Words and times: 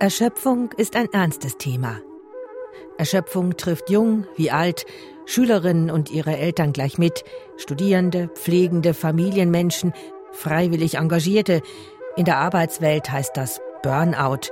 Erschöpfung 0.00 0.72
ist 0.76 0.96
ein 0.96 1.12
ernstes 1.12 1.56
Thema. 1.56 2.00
Erschöpfung 2.98 3.56
trifft 3.56 3.90
jung 3.90 4.26
wie 4.36 4.50
alt, 4.50 4.86
Schülerinnen 5.24 5.88
und 5.88 6.10
ihre 6.10 6.36
Eltern 6.36 6.72
gleich 6.72 6.98
mit, 6.98 7.24
Studierende, 7.56 8.28
Pflegende, 8.34 8.92
Familienmenschen, 8.92 9.92
freiwillig 10.32 10.96
Engagierte. 10.96 11.62
In 12.16 12.24
der 12.24 12.38
Arbeitswelt 12.38 13.10
heißt 13.10 13.36
das 13.36 13.60
Burnout. 13.82 14.50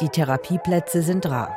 Die 0.00 0.08
Therapieplätze 0.08 1.02
sind 1.02 1.24
rar. 1.26 1.56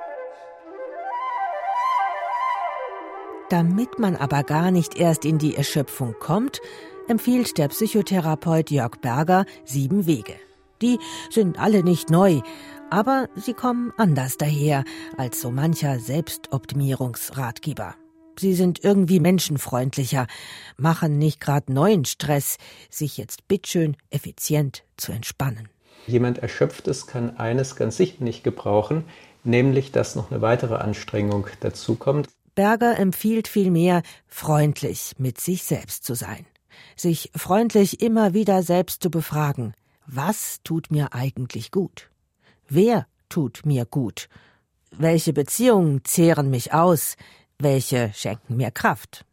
Damit 3.49 3.97
man 3.97 4.15
aber 4.15 4.43
gar 4.43 4.69
nicht 4.69 4.95
erst 4.95 5.25
in 5.25 5.39
die 5.39 5.55
Erschöpfung 5.55 6.15
kommt, 6.19 6.61
empfiehlt 7.07 7.57
der 7.57 7.67
Psychotherapeut 7.67 8.69
Jörg 8.69 8.97
Berger 9.01 9.45
sieben 9.65 10.05
Wege. 10.05 10.35
Die 10.81 10.99
sind 11.29 11.59
alle 11.59 11.83
nicht 11.83 12.09
neu, 12.09 12.41
aber 12.93 13.27
sie 13.35 13.55
kommen 13.55 13.91
anders 13.97 14.37
daher 14.37 14.83
als 15.17 15.41
so 15.41 15.49
mancher 15.49 15.99
Selbstoptimierungsratgeber. 15.99 17.95
Sie 18.37 18.53
sind 18.53 18.83
irgendwie 18.83 19.19
menschenfreundlicher, 19.19 20.27
machen 20.77 21.17
nicht 21.17 21.39
gerade 21.39 21.73
neuen 21.73 22.05
Stress, 22.05 22.57
sich 22.91 23.17
jetzt 23.17 23.47
bitteschön 23.47 23.97
effizient 24.11 24.83
zu 24.95 25.11
entspannen. 25.11 25.69
Jemand 26.05 26.37
Erschöpftes 26.37 27.07
kann 27.07 27.37
eines 27.37 27.75
ganz 27.75 27.97
sicher 27.97 28.23
nicht 28.23 28.43
gebrauchen, 28.43 29.05
nämlich 29.43 29.91
dass 29.91 30.15
noch 30.15 30.29
eine 30.29 30.41
weitere 30.41 30.75
Anstrengung 30.75 31.47
dazukommt. 31.61 32.29
Berger 32.53 32.99
empfiehlt 32.99 33.47
vielmehr, 33.47 34.03
freundlich 34.27 35.15
mit 35.17 35.41
sich 35.41 35.63
selbst 35.63 36.03
zu 36.03 36.13
sein. 36.13 36.45
Sich 36.95 37.31
freundlich 37.35 38.01
immer 38.03 38.35
wieder 38.35 38.61
selbst 38.61 39.01
zu 39.01 39.09
befragen. 39.09 39.73
Was 40.05 40.59
tut 40.63 40.91
mir 40.91 41.13
eigentlich 41.13 41.71
gut? 41.71 42.12
Wer 42.69 43.07
tut 43.29 43.65
mir 43.65 43.85
gut? 43.85 44.29
Welche 44.91 45.33
Beziehungen 45.33 46.01
zehren 46.05 46.49
mich 46.49 46.73
aus? 46.73 47.15
Welche 47.59 48.11
schenken 48.13 48.57
mir 48.57 48.71
Kraft? 48.71 49.25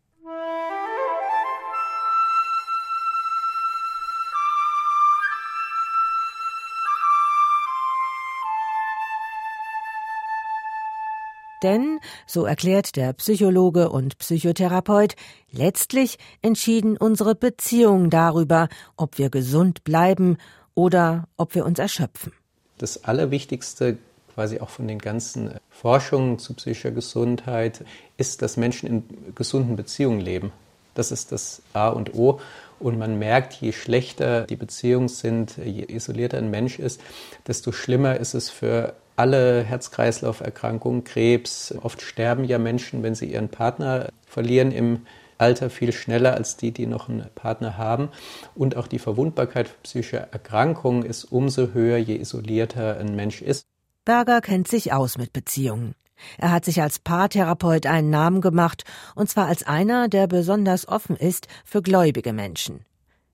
Denn, 11.62 12.00
so 12.26 12.46
erklärt 12.46 12.96
der 12.96 13.12
Psychologe 13.12 13.90
und 13.90 14.16
Psychotherapeut, 14.16 15.14
letztlich 15.50 16.18
entschieden 16.40 16.96
unsere 16.96 17.34
Beziehungen 17.34 18.08
darüber, 18.08 18.68
ob 18.96 19.18
wir 19.18 19.28
gesund 19.28 19.84
bleiben 19.84 20.38
oder 20.74 21.28
ob 21.36 21.54
wir 21.54 21.66
uns 21.66 21.78
erschöpfen 21.78 22.32
das 22.80 23.04
Allerwichtigste 23.04 23.98
quasi 24.34 24.60
auch 24.60 24.70
von 24.70 24.88
den 24.88 24.98
ganzen 24.98 25.54
Forschungen 25.70 26.38
zu 26.38 26.54
psychischer 26.54 26.90
Gesundheit 26.90 27.84
ist, 28.16 28.42
dass 28.42 28.56
Menschen 28.56 28.88
in 28.88 29.34
gesunden 29.34 29.76
Beziehungen 29.76 30.20
leben. 30.20 30.52
Das 30.94 31.12
ist 31.12 31.32
das 31.32 31.62
A 31.72 31.88
und 31.88 32.14
O. 32.14 32.40
Und 32.78 32.98
man 32.98 33.18
merkt, 33.18 33.54
je 33.54 33.72
schlechter 33.72 34.42
die 34.42 34.56
Beziehungen 34.56 35.08
sind, 35.08 35.56
je 35.58 35.84
isolierter 35.84 36.38
ein 36.38 36.50
Mensch 36.50 36.78
ist, 36.78 37.00
desto 37.46 37.72
schlimmer 37.72 38.16
ist 38.16 38.34
es 38.34 38.48
für 38.48 38.94
alle 39.16 39.62
Herz-Kreislauf-Erkrankungen, 39.62 41.04
Krebs. 41.04 41.74
Oft 41.82 42.00
sterben 42.00 42.44
ja 42.44 42.58
Menschen, 42.58 43.02
wenn 43.02 43.14
sie 43.14 43.30
ihren 43.30 43.50
Partner 43.50 44.08
verlieren 44.26 44.72
im 44.72 45.02
Alter 45.40 45.70
viel 45.70 45.92
schneller 45.92 46.34
als 46.34 46.56
die, 46.56 46.70
die 46.70 46.86
noch 46.86 47.08
einen 47.08 47.28
Partner 47.34 47.76
haben. 47.76 48.10
Und 48.54 48.76
auch 48.76 48.86
die 48.86 48.98
Verwundbarkeit 48.98 49.68
für 49.68 49.78
psychische 49.82 50.28
Erkrankungen 50.32 51.04
ist 51.04 51.24
umso 51.24 51.72
höher, 51.72 51.98
je 51.98 52.16
isolierter 52.16 52.98
ein 52.98 53.16
Mensch 53.16 53.42
ist. 53.42 53.66
Berger 54.04 54.40
kennt 54.40 54.68
sich 54.68 54.92
aus 54.92 55.18
mit 55.18 55.32
Beziehungen. 55.32 55.94
Er 56.38 56.52
hat 56.52 56.64
sich 56.64 56.82
als 56.82 56.98
Paartherapeut 56.98 57.86
einen 57.86 58.10
Namen 58.10 58.40
gemacht, 58.40 58.84
und 59.14 59.30
zwar 59.30 59.46
als 59.46 59.62
einer, 59.62 60.08
der 60.08 60.26
besonders 60.26 60.86
offen 60.86 61.16
ist 61.16 61.48
für 61.64 61.80
gläubige 61.80 62.32
Menschen. 62.32 62.84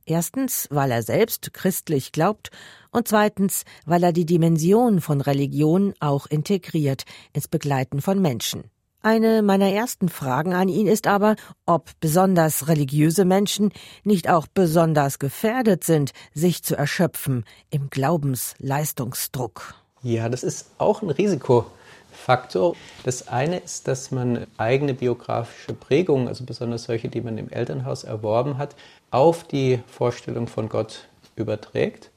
Erstens, 0.04 0.69
weil 0.70 0.92
er 0.92 1.02
selbst 1.02 1.52
christlich 1.52 2.12
glaubt, 2.12 2.50
und 2.92 3.08
zweitens, 3.08 3.64
weil 3.84 4.04
er 4.04 4.12
die 4.12 4.25
Dimension 4.25 5.00
von 5.00 5.20
Religion 5.20 5.94
auch 5.98 6.26
integriert 6.26 7.04
ins 7.32 7.48
Begleiten 7.48 8.00
von 8.00 8.22
Menschen. 8.22 8.70
Eine 9.06 9.43
meiner 9.43 9.71
ersten 9.71 10.09
Fragen 10.09 10.53
an 10.53 10.69
ihn 10.69 10.89
ist 10.89 11.06
aber, 11.06 11.37
ob 11.65 11.91
besonders 12.00 12.67
religiöse 12.67 13.25
Menschen 13.25 13.71
nicht 14.03 14.28
auch 14.28 14.49
besonders 14.49 15.21
gefährdet 15.21 15.84
sind, 15.84 16.11
sich 16.34 16.65
zu 16.65 16.75
erschöpfen 16.75 17.44
im 17.71 17.89
Glaubensleistungsdruck. 17.89 19.77
Ja, 20.03 20.28
das 20.28 20.43
ist 20.43 20.71
auch 20.78 21.03
ein 21.03 21.11
Risikofaktor. 21.11 22.75
Das 23.05 23.28
eine 23.28 23.59
ist, 23.59 23.87
dass 23.87 24.11
man 24.11 24.49
eigene 24.56 24.93
biografische 24.93 25.73
Prägungen, 25.73 26.27
also 26.27 26.43
besonders 26.43 26.83
solche, 26.83 27.09
die 27.09 27.21
man 27.21 27.38
im 27.38 27.49
Elternhaus 27.49 28.03
erworben 28.03 28.59
hat, 28.59 28.75
auf 29.12 29.44
die 29.44 29.78
Vorstellung 29.87 30.49
von 30.49 30.69
Gott 30.69 31.06
überträgt 31.37 32.11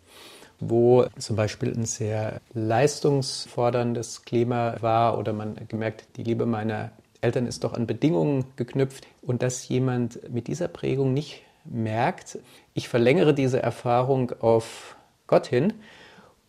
wo 0.59 1.05
zum 1.17 1.35
Beispiel 1.35 1.73
ein 1.73 1.85
sehr 1.85 2.41
leistungsforderndes 2.53 4.23
Klima 4.23 4.75
war 4.81 5.17
oder 5.17 5.33
man 5.33 5.55
gemerkt, 5.67 6.05
die 6.17 6.23
Liebe 6.23 6.45
meiner 6.45 6.91
Eltern 7.21 7.47
ist 7.47 7.63
doch 7.63 7.73
an 7.73 7.87
Bedingungen 7.87 8.45
geknüpft 8.55 9.07
und 9.21 9.41
dass 9.41 9.67
jemand 9.67 10.29
mit 10.31 10.47
dieser 10.47 10.67
Prägung 10.67 11.13
nicht 11.13 11.41
merkt, 11.65 12.39
ich 12.73 12.89
verlängere 12.89 13.33
diese 13.33 13.61
Erfahrung 13.61 14.31
auf 14.39 14.95
Gott 15.27 15.47
hin 15.47 15.73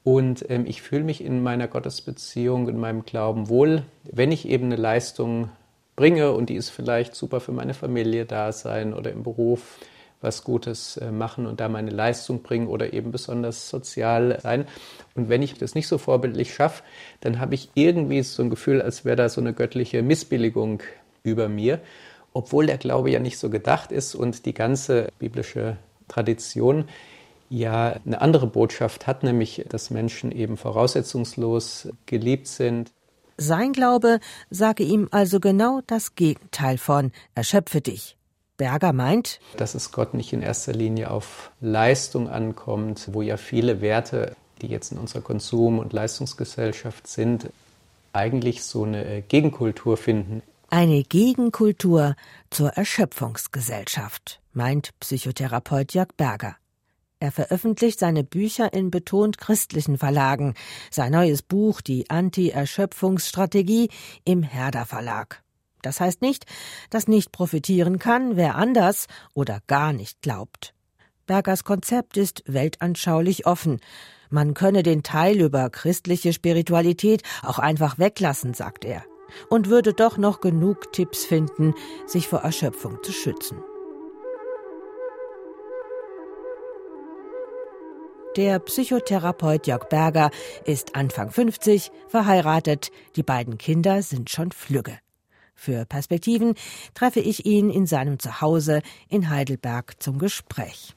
und 0.04 0.48
ähm, 0.48 0.65
ich 0.66 0.82
fühle 0.82 1.04
mich 1.04 1.22
in 1.22 1.42
meiner 1.42 1.69
Gottesbeziehung, 1.69 2.69
in 2.69 2.78
meinem 2.78 3.04
Glauben 3.04 3.48
wohl, 3.48 3.82
wenn 4.04 4.32
ich 4.32 4.48
eben 4.48 4.66
eine 4.66 4.77
Leistung 4.77 5.50
bringe 5.97 6.32
und 6.32 6.48
die 6.48 6.54
ist 6.54 6.71
vielleicht 6.71 7.15
super 7.15 7.41
für 7.41 7.53
meine 7.53 7.75
Familie 7.75 8.25
da 8.25 8.53
sein 8.53 8.94
oder 8.94 9.10
im 9.10 9.22
Beruf 9.22 9.78
was 10.20 10.44
Gutes 10.44 10.97
äh, 10.98 11.10
machen 11.10 11.47
und 11.47 11.60
da 11.60 11.69
meine 11.69 11.91
Leistung 11.91 12.42
bringen 12.42 12.69
oder 12.69 12.92
eben 12.92 13.10
besonders 13.10 13.69
sozial 13.69 14.38
sein. 14.41 14.66
Und 15.14 15.28
wenn 15.28 15.42
ich 15.42 15.54
das 15.54 15.75
nicht 15.75 15.88
so 15.88 15.98
vorbildlich 15.98 16.54
schaffe, 16.54 16.82
dann 17.20 17.41
habe 17.41 17.54
ich 17.54 17.70
irgendwie 17.75 18.22
so 18.22 18.42
ein 18.42 18.50
Gefühl, 18.50 18.82
als 18.82 19.04
wäre 19.04 19.16
da 19.16 19.28
so 19.28 19.41
eine 19.41 19.54
göttliche 19.54 20.03
Missbilligung 20.03 20.82
über 21.22 21.48
mir, 21.48 21.80
obwohl 22.32 22.66
der 22.66 22.78
Glaube 22.78 23.10
ja 23.10 23.19
nicht 23.19 23.38
so 23.38 23.50
gedacht 23.50 23.92
ist 23.92 24.14
und 24.14 24.47
die 24.47 24.54
ganze 24.54 25.09
biblische 25.19 25.76
Tradition 26.09 26.84
ja 27.48 27.97
eine 28.04 28.20
andere 28.20 28.47
Botschaft 28.47 29.06
hat, 29.06 29.22
nämlich 29.22 29.64
dass 29.69 29.91
Menschen 29.91 30.30
eben 30.32 30.56
voraussetzungslos 30.56 31.88
geliebt 32.06 32.47
sind. 32.47 32.92
Sein 33.36 33.72
Glaube 33.72 34.20
sage 34.50 34.84
ihm 34.84 35.09
also 35.10 35.41
genau 35.41 35.80
das 35.86 36.14
Gegenteil 36.14 36.78
von 36.78 37.10
erschöpfe 37.34 37.80
dich. 37.80 38.16
Berger 38.60 38.93
meint, 38.93 39.41
dass 39.56 39.75
es 39.75 39.91
Gott 39.91 40.12
nicht 40.12 40.34
in 40.34 40.43
erster 40.43 40.75
Linie 40.75 41.10
auf 41.10 41.50
Leistung 41.62 42.28
ankommt, 42.28 43.09
wo 43.10 43.22
ja 43.22 43.38
viele 43.38 43.81
Werte, 43.81 44.37
die 44.60 44.66
jetzt 44.66 44.93
in 44.93 44.98
unserer 44.98 45.22
Konsum- 45.22 45.78
und 45.78 45.94
Leistungsgesellschaft 45.94 47.06
sind, 47.06 47.48
eigentlich 48.12 48.62
so 48.62 48.84
eine 48.84 49.22
Gegenkultur 49.22 49.97
finden. 49.97 50.43
Eine 50.69 51.03
Gegenkultur 51.04 52.16
zur 52.50 52.69
Erschöpfungsgesellschaft, 52.75 54.43
meint 54.53 54.91
Psychotherapeut 55.00 55.94
Jörg 55.94 56.09
Berger. 56.19 56.56
Er 57.19 57.32
veröffentlicht 57.32 57.98
seine 57.98 58.25
Bücher 58.25 58.75
in 58.75 58.91
betont 58.91 59.38
christlichen 59.38 59.97
Verlagen, 59.97 60.53
sein 60.91 61.12
neues 61.12 61.41
Buch 61.41 61.81
Die 61.81 62.10
Anti-Erschöpfungsstrategie 62.10 63.88
im 64.27 64.42
Herder 64.42 64.84
Verlag. 64.84 65.42
Das 65.82 66.00
heißt 66.00 66.22
nicht, 66.22 66.46
dass 66.91 67.08
nicht 67.08 67.32
profitieren 67.32 67.98
kann, 67.98 68.36
wer 68.36 68.56
anders 68.56 69.06
oder 69.34 69.60
gar 69.66 69.92
nicht 69.92 70.22
glaubt. 70.22 70.74
Bergers 71.26 71.64
Konzept 71.64 72.16
ist 72.16 72.42
weltanschaulich 72.46 73.46
offen. 73.46 73.80
Man 74.30 74.54
könne 74.54 74.82
den 74.82 75.03
Teil 75.03 75.41
über 75.41 75.71
christliche 75.71 76.32
Spiritualität 76.32 77.22
auch 77.42 77.59
einfach 77.59 77.98
weglassen, 77.98 78.54
sagt 78.54 78.84
er, 78.84 79.04
und 79.48 79.68
würde 79.68 79.94
doch 79.94 80.16
noch 80.16 80.41
genug 80.41 80.92
Tipps 80.92 81.24
finden, 81.24 81.74
sich 82.06 82.26
vor 82.26 82.41
Erschöpfung 82.41 82.98
zu 83.03 83.12
schützen. 83.12 83.59
Der 88.36 88.60
Psychotherapeut 88.60 89.66
Jörg 89.66 89.88
Berger 89.88 90.30
ist 90.65 90.94
Anfang 90.94 91.30
50, 91.30 91.91
verheiratet, 92.09 92.92
die 93.16 93.24
beiden 93.24 93.59
Kinder 93.59 94.03
sind 94.03 94.30
schon 94.30 94.53
flügge. 94.53 94.98
Für 95.62 95.84
Perspektiven 95.84 96.54
treffe 96.95 97.21
ich 97.21 97.45
ihn 97.45 97.68
in 97.68 97.84
seinem 97.84 98.18
Zuhause 98.18 98.80
in 99.10 99.28
Heidelberg 99.28 100.03
zum 100.03 100.18
Gespräch. 100.18 100.95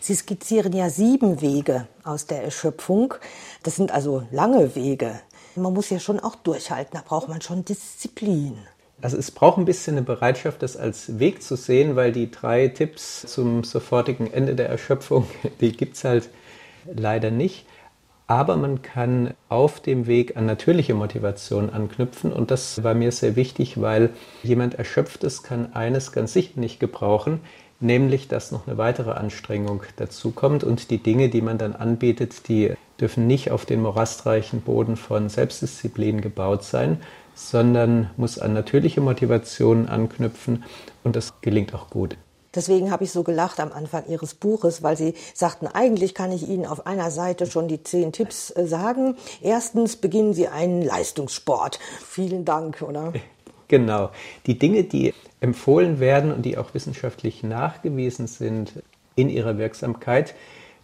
Sie 0.00 0.14
skizzieren 0.14 0.72
ja 0.72 0.88
sieben 0.88 1.42
Wege 1.42 1.86
aus 2.02 2.24
der 2.24 2.42
Erschöpfung. 2.42 3.12
Das 3.64 3.76
sind 3.76 3.90
also 3.90 4.26
lange 4.30 4.74
Wege. 4.76 5.20
Man 5.56 5.74
muss 5.74 5.90
ja 5.90 6.00
schon 6.00 6.20
auch 6.20 6.36
durchhalten, 6.36 6.92
da 6.94 7.02
braucht 7.06 7.28
man 7.28 7.42
schon 7.42 7.66
Disziplin. 7.66 8.56
Also 9.02 9.18
es 9.18 9.30
braucht 9.30 9.58
ein 9.58 9.66
bisschen 9.66 9.98
eine 9.98 10.06
Bereitschaft, 10.06 10.62
das 10.62 10.78
als 10.78 11.18
Weg 11.18 11.42
zu 11.42 11.54
sehen, 11.54 11.96
weil 11.96 12.12
die 12.12 12.30
drei 12.30 12.68
Tipps 12.68 13.26
zum 13.26 13.62
sofortigen 13.62 14.32
Ende 14.32 14.54
der 14.54 14.70
Erschöpfung, 14.70 15.26
die 15.60 15.72
gibt 15.72 15.96
es 15.96 16.04
halt 16.04 16.30
leider 16.86 17.30
nicht. 17.30 17.66
Aber 18.28 18.56
man 18.56 18.82
kann 18.82 19.34
auf 19.48 19.78
dem 19.80 20.08
Weg 20.08 20.36
an 20.36 20.46
natürliche 20.46 20.94
Motivation 20.94 21.70
anknüpfen 21.70 22.32
und 22.32 22.50
das 22.50 22.82
war 22.82 22.94
mir 22.94 23.12
sehr 23.12 23.36
wichtig, 23.36 23.80
weil 23.80 24.10
jemand 24.42 24.74
Erschöpftes 24.74 25.44
kann 25.44 25.72
eines 25.74 26.10
ganz 26.10 26.32
sicher 26.32 26.58
nicht 26.58 26.80
gebrauchen, 26.80 27.40
nämlich 27.78 28.26
dass 28.26 28.50
noch 28.50 28.66
eine 28.66 28.78
weitere 28.78 29.12
Anstrengung 29.12 29.84
dazukommt 29.94 30.64
und 30.64 30.90
die 30.90 30.98
Dinge, 30.98 31.28
die 31.28 31.40
man 31.40 31.56
dann 31.58 31.76
anbietet, 31.76 32.48
die 32.48 32.74
dürfen 33.00 33.28
nicht 33.28 33.52
auf 33.52 33.64
den 33.64 33.80
morastreichen 33.82 34.60
Boden 34.60 34.96
von 34.96 35.28
Selbstdisziplin 35.28 36.20
gebaut 36.20 36.64
sein, 36.64 36.98
sondern 37.34 38.10
muss 38.16 38.40
an 38.40 38.54
natürliche 38.54 39.00
Motivationen 39.02 39.88
anknüpfen 39.88 40.64
und 41.04 41.14
das 41.14 41.40
gelingt 41.42 41.74
auch 41.74 41.90
gut. 41.90 42.16
Deswegen 42.56 42.90
habe 42.90 43.04
ich 43.04 43.12
so 43.12 43.22
gelacht 43.22 43.60
am 43.60 43.70
Anfang 43.70 44.04
Ihres 44.08 44.34
Buches, 44.34 44.82
weil 44.82 44.96
Sie 44.96 45.14
sagten, 45.34 45.66
eigentlich 45.66 46.14
kann 46.14 46.32
ich 46.32 46.48
Ihnen 46.48 46.66
auf 46.66 46.86
einer 46.86 47.10
Seite 47.10 47.46
schon 47.46 47.68
die 47.68 47.82
zehn 47.82 48.12
Tipps 48.12 48.50
äh, 48.50 48.66
sagen. 48.66 49.16
Erstens 49.42 49.96
beginnen 49.96 50.34
Sie 50.34 50.48
einen 50.48 50.82
Leistungssport. 50.82 51.78
Vielen 52.04 52.44
Dank, 52.44 52.82
oder? 52.82 53.12
Genau. 53.68 54.10
Die 54.46 54.58
Dinge, 54.58 54.84
die 54.84 55.12
empfohlen 55.40 56.00
werden 56.00 56.32
und 56.32 56.42
die 56.42 56.56
auch 56.56 56.72
wissenschaftlich 56.74 57.42
nachgewiesen 57.42 58.26
sind 58.26 58.72
in 59.16 59.28
ihrer 59.28 59.58
Wirksamkeit, 59.58 60.34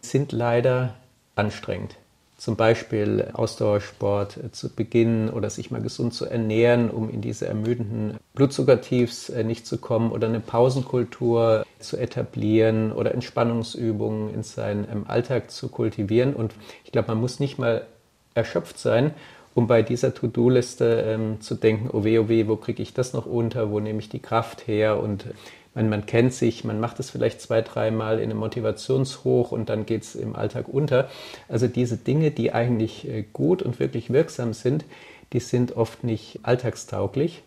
sind 0.01 0.33
leider 0.33 0.95
anstrengend. 1.37 1.97
Zum 2.43 2.57
Beispiel 2.57 3.29
Ausdauersport 3.35 4.37
zu 4.51 4.69
beginnen 4.69 5.31
oder 5.31 5.49
sich 5.49 5.71
mal 5.71 5.81
gesund 5.81 6.13
zu 6.13 6.27
ernähren, 6.27 6.91
um 6.91 7.09
in 7.09 7.21
diese 7.21 7.47
ermüdenden 7.47 8.19
Blutzuckertiefs 8.35 9.29
äh, 9.29 9.45
nicht 9.45 9.65
zu 9.65 9.79
kommen 9.79 10.11
oder 10.11 10.27
eine 10.27 10.41
Pausenkultur 10.41 11.65
zu 11.79 11.97
etablieren 11.97 12.91
oder 12.91 13.15
Entspannungsübungen 13.15 14.35
in 14.35 14.43
seinem 14.43 14.87
ähm, 14.91 15.05
Alltag 15.07 15.53
zu 15.53 15.69
kultivieren. 15.69 16.35
Und 16.35 16.53
ich 16.83 16.91
glaube, 16.91 17.07
man 17.07 17.21
muss 17.21 17.39
nicht 17.39 17.61
mal 17.61 17.87
erschöpft 18.35 18.77
sein, 18.77 19.13
um 19.55 19.69
bei 19.69 19.83
dieser 19.83 20.13
To-Do-Liste 20.13 21.05
ähm, 21.07 21.41
zu 21.43 21.55
denken, 21.55 21.91
oh 21.93 22.03
weh, 22.03 22.19
oh 22.19 22.29
weh, 22.29 22.49
wo 22.49 22.57
kriege 22.57 22.83
ich 22.83 22.93
das 22.93 23.13
noch 23.13 23.27
unter, 23.27 23.71
wo 23.71 23.79
nehme 23.79 24.01
ich 24.01 24.09
die 24.09 24.19
Kraft 24.19 24.67
her 24.67 24.99
und 24.99 25.27
man, 25.75 25.89
man 25.89 26.07
kennt 26.07 26.35
sich, 26.35 26.65
man 26.65 26.81
macht 26.81 27.01
es 27.01 27.11
vielleicht 27.11 27.41
zwei, 27.41 27.63
dreimal 27.63 28.19
in 28.19 28.31
einem 28.31 28.39
Motivationshoch 28.39 29.53
und 29.53 29.69
dann 29.69 29.87
geht 29.87 30.03
es 30.03 30.15
im 30.15 30.37
Alltag 30.37 30.69
unter. 30.69 31.09
Also 31.49 31.67
diese 31.67 31.97
Dinge, 31.97 32.31
die 32.31 32.53
eigentlich 32.53 33.09
äh, 33.09 33.25
gut 33.33 33.63
und 33.63 33.81
wirklich 33.81 34.13
wirksam 34.13 34.53
sind, 34.53 34.85
die 35.33 35.41
sind 35.41 35.77
oft 35.77 36.05
nicht 36.05 36.41
alltagstauglich. 36.43 37.43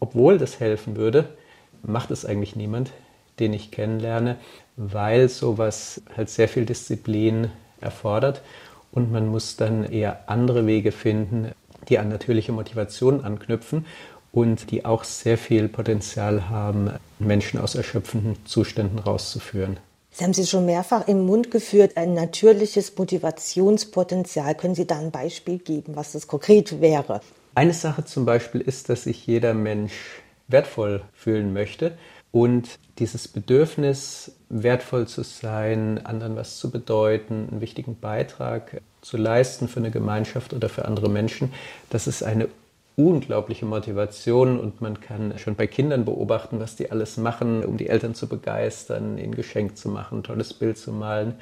Obwohl 0.00 0.38
das 0.38 0.58
helfen 0.58 0.96
würde, 0.96 1.28
macht 1.82 2.10
es 2.10 2.24
eigentlich 2.24 2.56
niemand, 2.56 2.90
den 3.38 3.52
ich 3.52 3.70
kennenlerne, 3.70 4.36
weil 4.76 5.28
sowas 5.28 6.02
halt 6.16 6.30
sehr 6.30 6.48
viel 6.48 6.66
Disziplin 6.66 7.50
erfordert 7.80 8.42
und 8.90 9.10
man 9.12 9.26
muss 9.28 9.56
dann 9.56 9.84
eher 9.84 10.28
andere 10.28 10.66
Wege 10.66 10.92
finden, 10.92 11.52
die 11.88 11.98
an 11.98 12.08
natürliche 12.08 12.52
Motivation 12.52 13.24
anknüpfen 13.24 13.86
und 14.32 14.70
die 14.70 14.84
auch 14.84 15.04
sehr 15.04 15.38
viel 15.38 15.68
Potenzial 15.68 16.48
haben, 16.48 16.90
Menschen 17.18 17.60
aus 17.60 17.74
erschöpfenden 17.74 18.36
Zuständen 18.46 18.98
rauszuführen. 18.98 19.78
Sie 20.10 20.24
haben 20.24 20.34
sie 20.34 20.46
schon 20.46 20.66
mehrfach 20.66 21.08
im 21.08 21.24
Mund 21.24 21.50
geführt, 21.50 21.96
ein 21.96 22.12
natürliches 22.12 22.96
Motivationspotenzial. 22.96 24.54
Können 24.54 24.74
Sie 24.74 24.86
da 24.86 24.98
ein 24.98 25.10
Beispiel 25.10 25.58
geben, 25.58 25.96
was 25.96 26.12
das 26.12 26.26
konkret 26.26 26.80
wäre? 26.82 27.20
Eine 27.54 27.72
Sache 27.72 28.04
zum 28.04 28.26
Beispiel 28.26 28.60
ist, 28.60 28.88
dass 28.88 29.04
sich 29.04 29.26
jeder 29.26 29.54
Mensch 29.54 29.92
wertvoll 30.48 31.02
fühlen 31.14 31.52
möchte 31.52 31.96
und 32.30 32.78
dieses 32.98 33.28
Bedürfnis, 33.28 34.32
wertvoll 34.48 35.06
zu 35.06 35.22
sein, 35.22 36.04
anderen 36.04 36.36
was 36.36 36.58
zu 36.58 36.70
bedeuten, 36.70 37.48
einen 37.50 37.60
wichtigen 37.60 37.98
Beitrag 37.98 38.80
zu 39.00 39.16
leisten 39.16 39.68
für 39.68 39.80
eine 39.80 39.90
Gemeinschaft 39.90 40.52
oder 40.52 40.68
für 40.68 40.84
andere 40.84 41.08
Menschen, 41.08 41.52
das 41.90 42.06
ist 42.06 42.22
eine 42.22 42.48
unglaubliche 42.96 43.66
Motivation 43.66 44.58
und 44.58 44.80
man 44.80 45.00
kann 45.00 45.38
schon 45.38 45.54
bei 45.54 45.66
Kindern 45.66 46.04
beobachten, 46.04 46.60
was 46.60 46.76
die 46.76 46.90
alles 46.90 47.16
machen, 47.16 47.64
um 47.64 47.76
die 47.76 47.88
Eltern 47.88 48.14
zu 48.14 48.28
begeistern, 48.28 49.18
ihnen 49.18 49.34
Geschenk 49.34 49.76
zu 49.76 49.88
machen, 49.88 50.18
ein 50.18 50.22
tolles 50.24 50.52
Bild 50.54 50.78
zu 50.78 50.92
malen. 50.92 51.34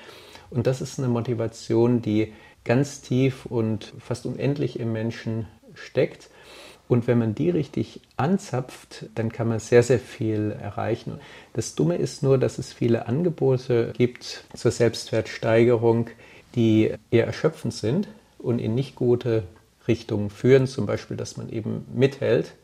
Und 0.51 0.67
das 0.67 0.81
ist 0.81 0.99
eine 0.99 1.09
Motivation, 1.09 2.03
die 2.03 2.33
ganz 2.65 3.01
tief 3.01 3.47
und 3.47 3.93
fast 3.99 4.27
unendlich 4.27 4.79
im 4.79 4.93
Menschen 4.93 5.47
steckt 5.75 6.31
und 6.91 7.07
wenn 7.07 7.19
man 7.19 7.37
die 7.37 7.51
richtig 7.51 8.01
anzapft, 8.17 9.07
dann 9.15 9.31
kann 9.31 9.47
man 9.47 9.61
sehr, 9.61 9.85
sehr 9.85 10.01
viel 10.01 10.51
erreichen. 10.61 11.21
Das 11.53 11.77
Dumme 11.77 11.95
ist 11.95 12.25
nur, 12.25 12.37
dass 12.37 12.59
es 12.59 12.73
viele 12.73 13.07
Angebote 13.07 13.93
gibt 13.97 14.43
zur 14.55 14.73
Selbstwertsteigerung, 14.73 16.11
die 16.57 16.93
eher 17.13 17.27
erschöpfend 17.27 17.75
sind 17.75 18.09
und 18.39 18.59
in 18.59 18.75
nicht 18.75 18.97
gute 18.97 19.45
Richtungen 19.91 20.31
führen. 20.31 20.67
Zum 20.67 20.87
Beispiel, 20.87 21.17
dass 21.17 21.37
man 21.37 21.51
eben 21.51 21.87
mithält 21.93 22.55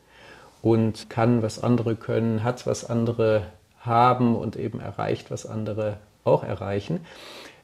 und 0.61 1.09
kann, 1.09 1.43
was 1.43 1.61
andere 1.63 1.95
können, 1.95 2.43
hat, 2.43 2.65
was 2.65 2.89
andere 2.89 3.43
haben 3.79 4.35
und 4.35 4.55
eben 4.55 4.79
erreicht, 4.79 5.29
was 5.29 5.45
andere 5.45 5.97
auch 6.23 6.43
erreichen 6.43 7.01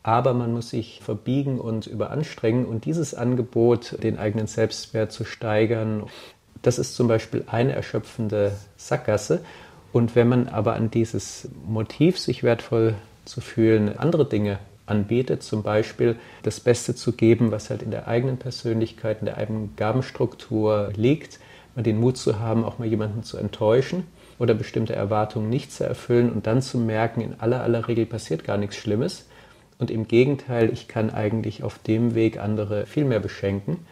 aber 0.04 0.34
man 0.34 0.52
muss 0.52 0.70
sich 0.70 1.00
verbiegen 1.02 1.60
und 1.60 1.88
überanstrengen 1.88 2.66
und 2.66 2.84
dieses 2.84 3.16
Angebot, 3.16 4.04
den 4.04 4.20
eigenen 4.20 4.48
Selbstwert 4.48 5.14
zu 5.14 5.24
steigern, 5.24 6.04
das 6.62 6.78
ist 6.78 6.96
zum 6.96 7.08
Beispiel 7.08 7.46
eine 7.48 7.74
erschöpfende 7.74 8.54
Sackgasse. 8.76 9.44
Und 9.94 10.16
wenn 10.16 10.28
man 10.28 10.48
aber 10.50 10.74
an 10.74 10.92
dieses 10.92 11.50
Motiv, 11.66 12.20
sich 12.20 12.44
wertvoll 12.44 12.96
zu 13.26 13.42
fühlen, 13.42 13.98
andere 13.98 14.26
Dinge 14.26 14.60
anbietet, 14.86 15.44
zum 15.44 15.64
Beispiel 15.64 16.18
das 16.44 16.60
Beste 16.60 16.96
zu 16.96 17.14
geben, 17.14 17.52
was 17.52 17.70
halt 17.70 17.82
in 17.82 17.92
der 17.92 18.08
eigenen 18.08 18.38
Persönlichkeit, 18.38 19.20
in 19.20 19.26
der 19.26 19.38
eigenen 19.38 19.76
Gabenstruktur 19.76 20.92
liegt, 20.96 21.40
mal 21.76 21.84
den 21.84 22.00
Mut 22.00 22.18
zu 22.18 22.40
haben, 22.40 22.64
auch 22.66 22.80
mal 22.80 22.88
jemanden 22.88 23.24
zu 23.24 23.38
enttäuschen 23.38 24.06
oder 24.40 24.54
bestimmte 24.54 24.96
Erwartungen 24.96 25.50
nicht 25.50 25.72
zu 25.72 25.86
erfüllen 25.86 26.32
und 26.32 26.48
dann 26.48 26.62
zu 26.62 26.78
merken, 26.78 27.22
in 27.22 27.40
aller 27.40 27.62
aller 27.62 27.88
Regel 27.88 28.06
passiert 28.06 28.44
gar 28.44 28.58
nichts 28.58 28.76
Schlimmes. 28.76 29.28
Und 29.80 29.90
im 29.90 30.08
Gegenteil, 30.08 30.72
ich 30.72 30.88
kann 30.88 31.10
eigentlich 31.10 31.64
auf 31.64 31.80
dem 31.80 32.16
Weg 32.16 32.40
andere 32.40 32.86
viel 32.86 33.06
mehr 33.06 33.20
beschenken. 33.20 33.86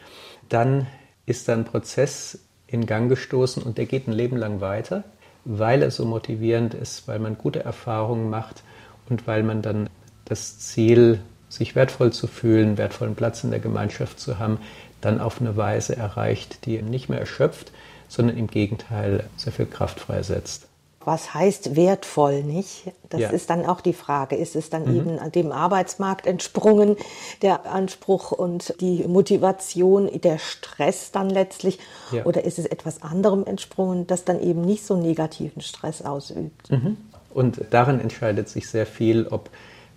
Dann 0.48 0.88
ist 1.26 1.48
da 1.48 1.54
ein 1.54 1.66
Prozess 1.66 2.40
in 2.68 2.86
Gang 2.86 3.10
gestoßen 3.10 3.64
und 3.64 3.78
der 3.78 3.86
geht 3.86 4.08
ein 4.08 4.14
Leben 4.14 4.38
lang 4.38 4.62
weiter, 4.62 5.04
weil 5.44 5.82
er 5.82 5.92
so 5.92 6.06
motivierend 6.06 6.74
ist, 6.74 7.08
weil 7.08 7.20
man 7.20 7.38
gute 7.38 7.64
Erfahrungen 7.64 8.30
macht 8.30 8.64
und 9.10 9.28
weil 9.28 9.44
man 9.44 9.62
dann 9.62 9.90
das 10.26 10.60
Ziel, 10.60 11.20
sich 11.50 11.76
wertvoll 11.76 12.14
zu 12.14 12.28
fühlen, 12.28 12.78
wertvollen 12.78 13.16
Platz 13.16 13.44
in 13.44 13.52
der 13.52 13.60
Gemeinschaft 13.60 14.20
zu 14.20 14.40
haben, 14.40 14.60
dann 15.02 15.20
auf 15.20 15.42
eine 15.42 15.58
Weise 15.58 15.96
erreicht, 15.96 16.66
die 16.66 16.82
nicht 16.82 17.10
mehr 17.10 17.20
erschöpft, 17.20 17.72
sondern 18.08 18.38
im 18.38 18.48
Gegenteil 18.48 19.26
sehr 19.38 19.54
viel 19.54 19.66
Kraft 19.66 20.00
freisetzt. 20.00 20.68
Was 21.04 21.34
heißt 21.34 21.76
wertvoll, 21.76 22.44
nicht? 22.44 22.92
Das 23.10 23.22
ja. 23.22 23.30
ist 23.30 23.50
dann 23.50 23.66
auch 23.66 23.82
die 23.82 23.94
Frage. 23.94 24.36
Ist 24.36 24.56
es 24.56 24.70
dann 24.70 24.86
mhm. 24.86 24.98
eben 24.98 25.32
dem 25.32 25.52
Arbeitsmarkt 25.52 26.28
entsprungen, 26.28 26.96
der 27.42 27.66
Anspruch 27.66 28.32
und 28.32 28.76
die 28.82 29.06
Motivation, 29.08 30.10
der 30.22 30.38
Stress 30.38 31.12
dann 31.12 31.30
letztlich? 31.30 31.80
Ja. 32.12 32.26
Oder 32.26 32.44
ist 32.44 32.60
es 32.60 32.66
etwas 32.68 33.02
anderem 33.02 33.46
entsprungen, 33.46 34.06
das 34.06 34.26
dann 34.26 34.40
eben 34.40 34.62
nicht 34.62 34.86
so 34.86 34.96
negativen 34.96 35.64
Stress 35.64 36.04
ausübt? 36.04 36.70
Mhm. 36.70 36.98
Und 37.34 37.62
daran 37.72 38.00
entscheidet 38.00 38.50
sich 38.50 38.70
sehr 38.70 38.86
viel, 38.86 39.26
ob 39.28 39.50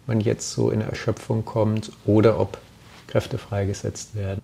man 0.07 0.21
jetzt 0.21 0.53
so 0.53 0.71
in 0.71 0.81
Erschöpfung 0.81 1.45
kommt 1.45 1.93
oder 2.05 2.39
ob 2.39 2.59
Kräfte 3.07 3.39
freigesetzt 3.39 4.15
werden. 4.15 4.43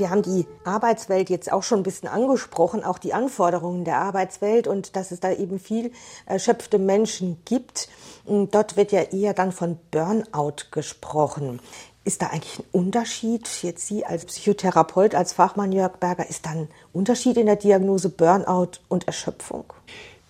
Wir 0.00 0.08
haben 0.08 0.22
die 0.22 0.46
Arbeitswelt 0.64 1.28
jetzt 1.28 1.52
auch 1.52 1.62
schon 1.62 1.80
ein 1.80 1.82
bisschen 1.82 2.08
angesprochen, 2.08 2.84
auch 2.84 2.96
die 2.96 3.12
Anforderungen 3.12 3.84
der 3.84 3.98
Arbeitswelt 3.98 4.66
und 4.66 4.96
dass 4.96 5.10
es 5.10 5.20
da 5.20 5.30
eben 5.30 5.58
viel 5.58 5.92
erschöpfte 6.24 6.78
Menschen 6.78 7.42
gibt. 7.44 7.90
Dort 8.24 8.78
wird 8.78 8.92
ja 8.92 9.02
eher 9.02 9.34
dann 9.34 9.52
von 9.52 9.78
Burnout 9.90 10.70
gesprochen. 10.70 11.60
Ist 12.02 12.22
da 12.22 12.28
eigentlich 12.28 12.58
ein 12.58 12.64
Unterschied, 12.72 13.46
jetzt 13.62 13.86
Sie 13.86 14.06
als 14.06 14.24
Psychotherapeut, 14.24 15.14
als 15.14 15.34
Fachmann 15.34 15.70
Jörg 15.70 15.98
Berger, 15.98 16.28
ist 16.28 16.46
da 16.46 16.50
ein 16.50 16.68
Unterschied 16.94 17.36
in 17.36 17.46
der 17.46 17.56
Diagnose 17.56 18.08
Burnout 18.08 18.78
und 18.88 19.06
Erschöpfung? 19.06 19.64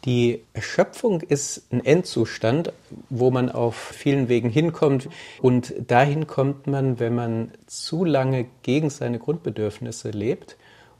Die 0.04 0.42
Erschöpfung 0.54 1.20
ist 1.20 1.70
ein 1.70 1.84
Endzustand, 1.84 2.72
wo 3.10 3.30
man 3.30 3.50
auf 3.50 3.76
vielen 3.76 4.28
Wegen 4.28 4.48
hinkommt. 4.48 5.08
Und 5.42 5.74
dahin 5.86 6.26
kommt 6.26 6.66
man, 6.66 6.98
wenn 6.98 7.14
man 7.14 7.52
zu 7.66 8.04
lange 8.04 8.46
gegen 8.62 8.88
seine 8.88 9.18
Grundbedürfnisse 9.18 10.10
lebt 10.10 10.56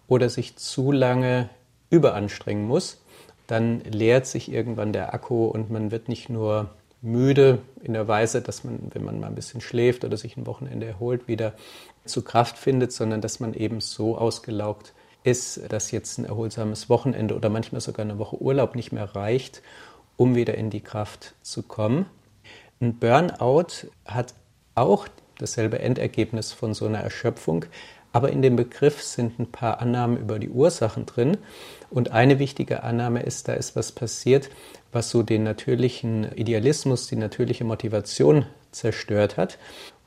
oder 0.06 0.28
sich 0.28 0.56
zu 0.56 0.92
lange 0.92 1.48
überanstrengen 1.88 2.66
muss. 2.66 3.00
Dann 3.46 3.80
leert 3.80 4.26
sich 4.26 4.52
irgendwann 4.52 4.92
der 4.92 5.14
Akku 5.14 5.46
und 5.46 5.70
man 5.70 5.90
wird 5.90 6.08
nicht 6.08 6.28
nur 6.28 6.70
müde 7.02 7.58
in 7.82 7.94
der 7.94 8.08
Weise, 8.08 8.42
dass 8.42 8.64
man, 8.64 8.90
wenn 8.92 9.04
man 9.04 9.20
mal 9.20 9.28
ein 9.28 9.34
bisschen 9.34 9.60
schläft 9.60 10.04
oder 10.04 10.16
sich 10.16 10.36
ein 10.36 10.46
Wochenende 10.46 10.86
erholt, 10.86 11.28
wieder 11.28 11.54
zu 12.04 12.22
Kraft 12.22 12.58
findet, 12.58 12.92
sondern 12.92 13.20
dass 13.20 13.40
man 13.40 13.54
eben 13.54 13.80
so 13.80 14.18
ausgelaugt 14.18 14.92
ist, 15.22 15.60
dass 15.70 15.90
jetzt 15.90 16.18
ein 16.18 16.24
erholsames 16.24 16.88
Wochenende 16.88 17.34
oder 17.36 17.48
manchmal 17.48 17.80
sogar 17.80 18.04
eine 18.04 18.18
Woche 18.18 18.40
Urlaub 18.40 18.74
nicht 18.74 18.92
mehr 18.92 19.14
reicht, 19.14 19.62
um 20.16 20.34
wieder 20.34 20.54
in 20.54 20.70
die 20.70 20.80
Kraft 20.80 21.34
zu 21.42 21.62
kommen. 21.62 22.06
Ein 22.80 22.98
Burnout 22.98 23.88
hat 24.04 24.34
auch 24.74 25.08
dasselbe 25.38 25.78
Endergebnis 25.78 26.52
von 26.52 26.74
so 26.74 26.86
einer 26.86 27.00
Erschöpfung, 27.00 27.66
aber 28.12 28.30
in 28.30 28.42
dem 28.42 28.56
Begriff 28.56 29.02
sind 29.02 29.38
ein 29.38 29.50
paar 29.50 29.80
Annahmen 29.80 30.16
über 30.16 30.38
die 30.38 30.50
Ursachen 30.50 31.06
drin. 31.06 31.38
Und 31.90 32.10
eine 32.10 32.38
wichtige 32.38 32.82
Annahme 32.82 33.22
ist, 33.22 33.48
da 33.48 33.54
ist 33.54 33.76
was 33.76 33.92
passiert, 33.92 34.50
was 34.92 35.10
so 35.10 35.22
den 35.22 35.44
natürlichen 35.44 36.32
Idealismus, 36.32 37.06
die 37.06 37.16
natürliche 37.16 37.64
Motivation 37.64 38.46
zerstört 38.72 39.36
hat. 39.36 39.58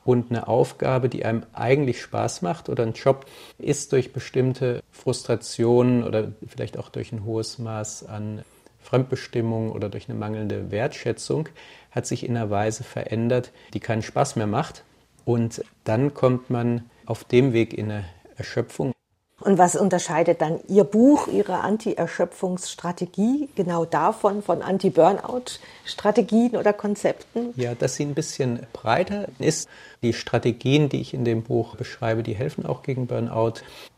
Und 0.04 0.30
eine 0.30 0.48
Aufgabe, 0.48 1.08
die 1.08 1.24
einem 1.24 1.44
eigentlich 1.54 2.02
Spaß 2.02 2.42
macht 2.42 2.68
oder 2.68 2.82
ein 2.82 2.92
Job, 2.92 3.24
ist 3.58 3.92
durch 3.92 4.12
bestimmte 4.12 4.82
Frustrationen 4.92 6.04
oder 6.04 6.32
vielleicht 6.46 6.78
auch 6.78 6.90
durch 6.90 7.10
ein 7.12 7.24
hohes 7.24 7.58
Maß 7.58 8.06
an 8.06 8.42
Fremdbestimmung 8.82 9.72
oder 9.72 9.88
durch 9.88 10.10
eine 10.10 10.18
mangelnde 10.18 10.70
Wertschätzung, 10.70 11.48
hat 11.90 12.06
sich 12.06 12.26
in 12.26 12.36
einer 12.36 12.50
Weise 12.50 12.84
verändert, 12.84 13.50
die 13.72 13.80
keinen 13.80 14.02
Spaß 14.02 14.36
mehr 14.36 14.46
macht. 14.46 14.84
Und 15.24 15.64
dann 15.84 16.12
kommt 16.12 16.50
man 16.50 16.82
auf 17.06 17.24
dem 17.24 17.52
Weg 17.52 17.74
in 17.74 17.90
eine 17.90 18.04
Erschöpfung. 18.36 18.92
Und 19.40 19.58
was 19.58 19.76
unterscheidet 19.76 20.40
dann 20.40 20.60
Ihr 20.68 20.84
Buch, 20.84 21.28
Ihre 21.28 21.60
Anti-Erschöpfungsstrategie 21.60 23.50
genau 23.54 23.84
davon, 23.84 24.42
von 24.42 24.62
Anti-Burnout-Strategien 24.62 26.56
oder 26.56 26.72
Konzepten? 26.72 27.52
Ja, 27.56 27.74
dass 27.74 27.96
sie 27.96 28.04
ein 28.04 28.14
bisschen 28.14 28.60
breiter 28.72 29.26
ist. 29.38 29.68
Die 30.02 30.12
Strategien, 30.12 30.88
die 30.88 31.00
ich 31.00 31.12
in 31.12 31.24
dem 31.24 31.42
Buch 31.42 31.76
beschreibe, 31.76 32.22
die 32.22 32.34
helfen 32.34 32.64
auch 32.64 32.82
gegen 32.82 33.06
Burnout. 33.06 33.54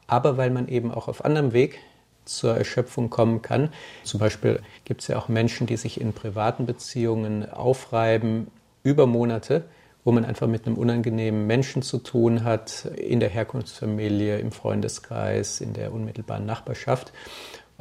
Aber 0.09 0.37
weil 0.37 0.51
man 0.51 0.69
eben 0.69 0.91
auch 0.91 1.07
auf 1.07 1.25
anderem 1.25 1.53
Weg 1.53 1.79
zur 2.25 2.57
Erschöpfung 2.57 3.09
kommen 3.09 3.41
kann. 3.41 3.73
Zum 4.03 4.19
Beispiel 4.19 4.61
gibt 4.85 5.03
es 5.03 5.09
ja 5.09 5.17
auch 5.17 5.29
Menschen, 5.29 5.67
die 5.67 5.77
sich 5.77 6.01
in 6.01 6.13
privaten 6.13 6.67
Beziehungen 6.67 7.49
aufreiben 7.51 8.49
über 8.83 9.07
Monate 9.07 9.65
wo 10.07 10.13
man 10.13 10.25
einfach 10.25 10.47
mit 10.47 10.67
einem 10.67 10.79
unangenehmen 10.79 11.49
Menschen 11.49 11.83
zu 11.83 11.99
tun 11.99 12.45
hat, 12.45 12.85
in 12.85 13.19
der 13.19 13.29
Herkunftsfamilie, 13.29 14.39
im 14.39 14.53
Freundeskreis, 14.53 15.61
in 15.61 15.73
der 15.73 15.93
unmittelbaren 15.93 16.47
Nachbarschaft. 16.47 17.13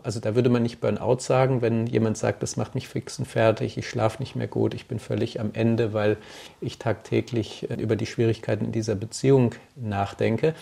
Also 0.02 0.20
da 0.20 0.34
würde 0.34 0.50
man 0.50 0.64
nicht 0.64 0.82
Burnout 0.82 1.20
sagen, 1.20 1.62
wenn 1.62 1.86
jemand 1.86 2.18
sagt, 2.18 2.42
das 2.42 2.58
macht 2.58 2.74
mich 2.74 2.88
fix 2.88 3.20
und 3.20 3.28
fertig, 3.28 3.78
ich 3.78 3.88
schlafe 3.88 4.24
nicht 4.24 4.36
mehr 4.36 4.48
gut, 4.48 4.74
ich 4.74 4.88
bin 4.88 4.98
völlig 4.98 5.40
am 5.40 5.52
Ende, 5.54 5.94
weil 5.94 6.18
ich 6.62 6.80
tagtäglich 6.80 7.70
äh, 7.70 7.76
über 7.76 7.96
die 7.96 8.08
Schwierigkeiten 8.08 8.66
in 8.66 8.72
dieser 8.72 8.96
Beziehung 8.96 9.54
nachdenke. 9.76 10.56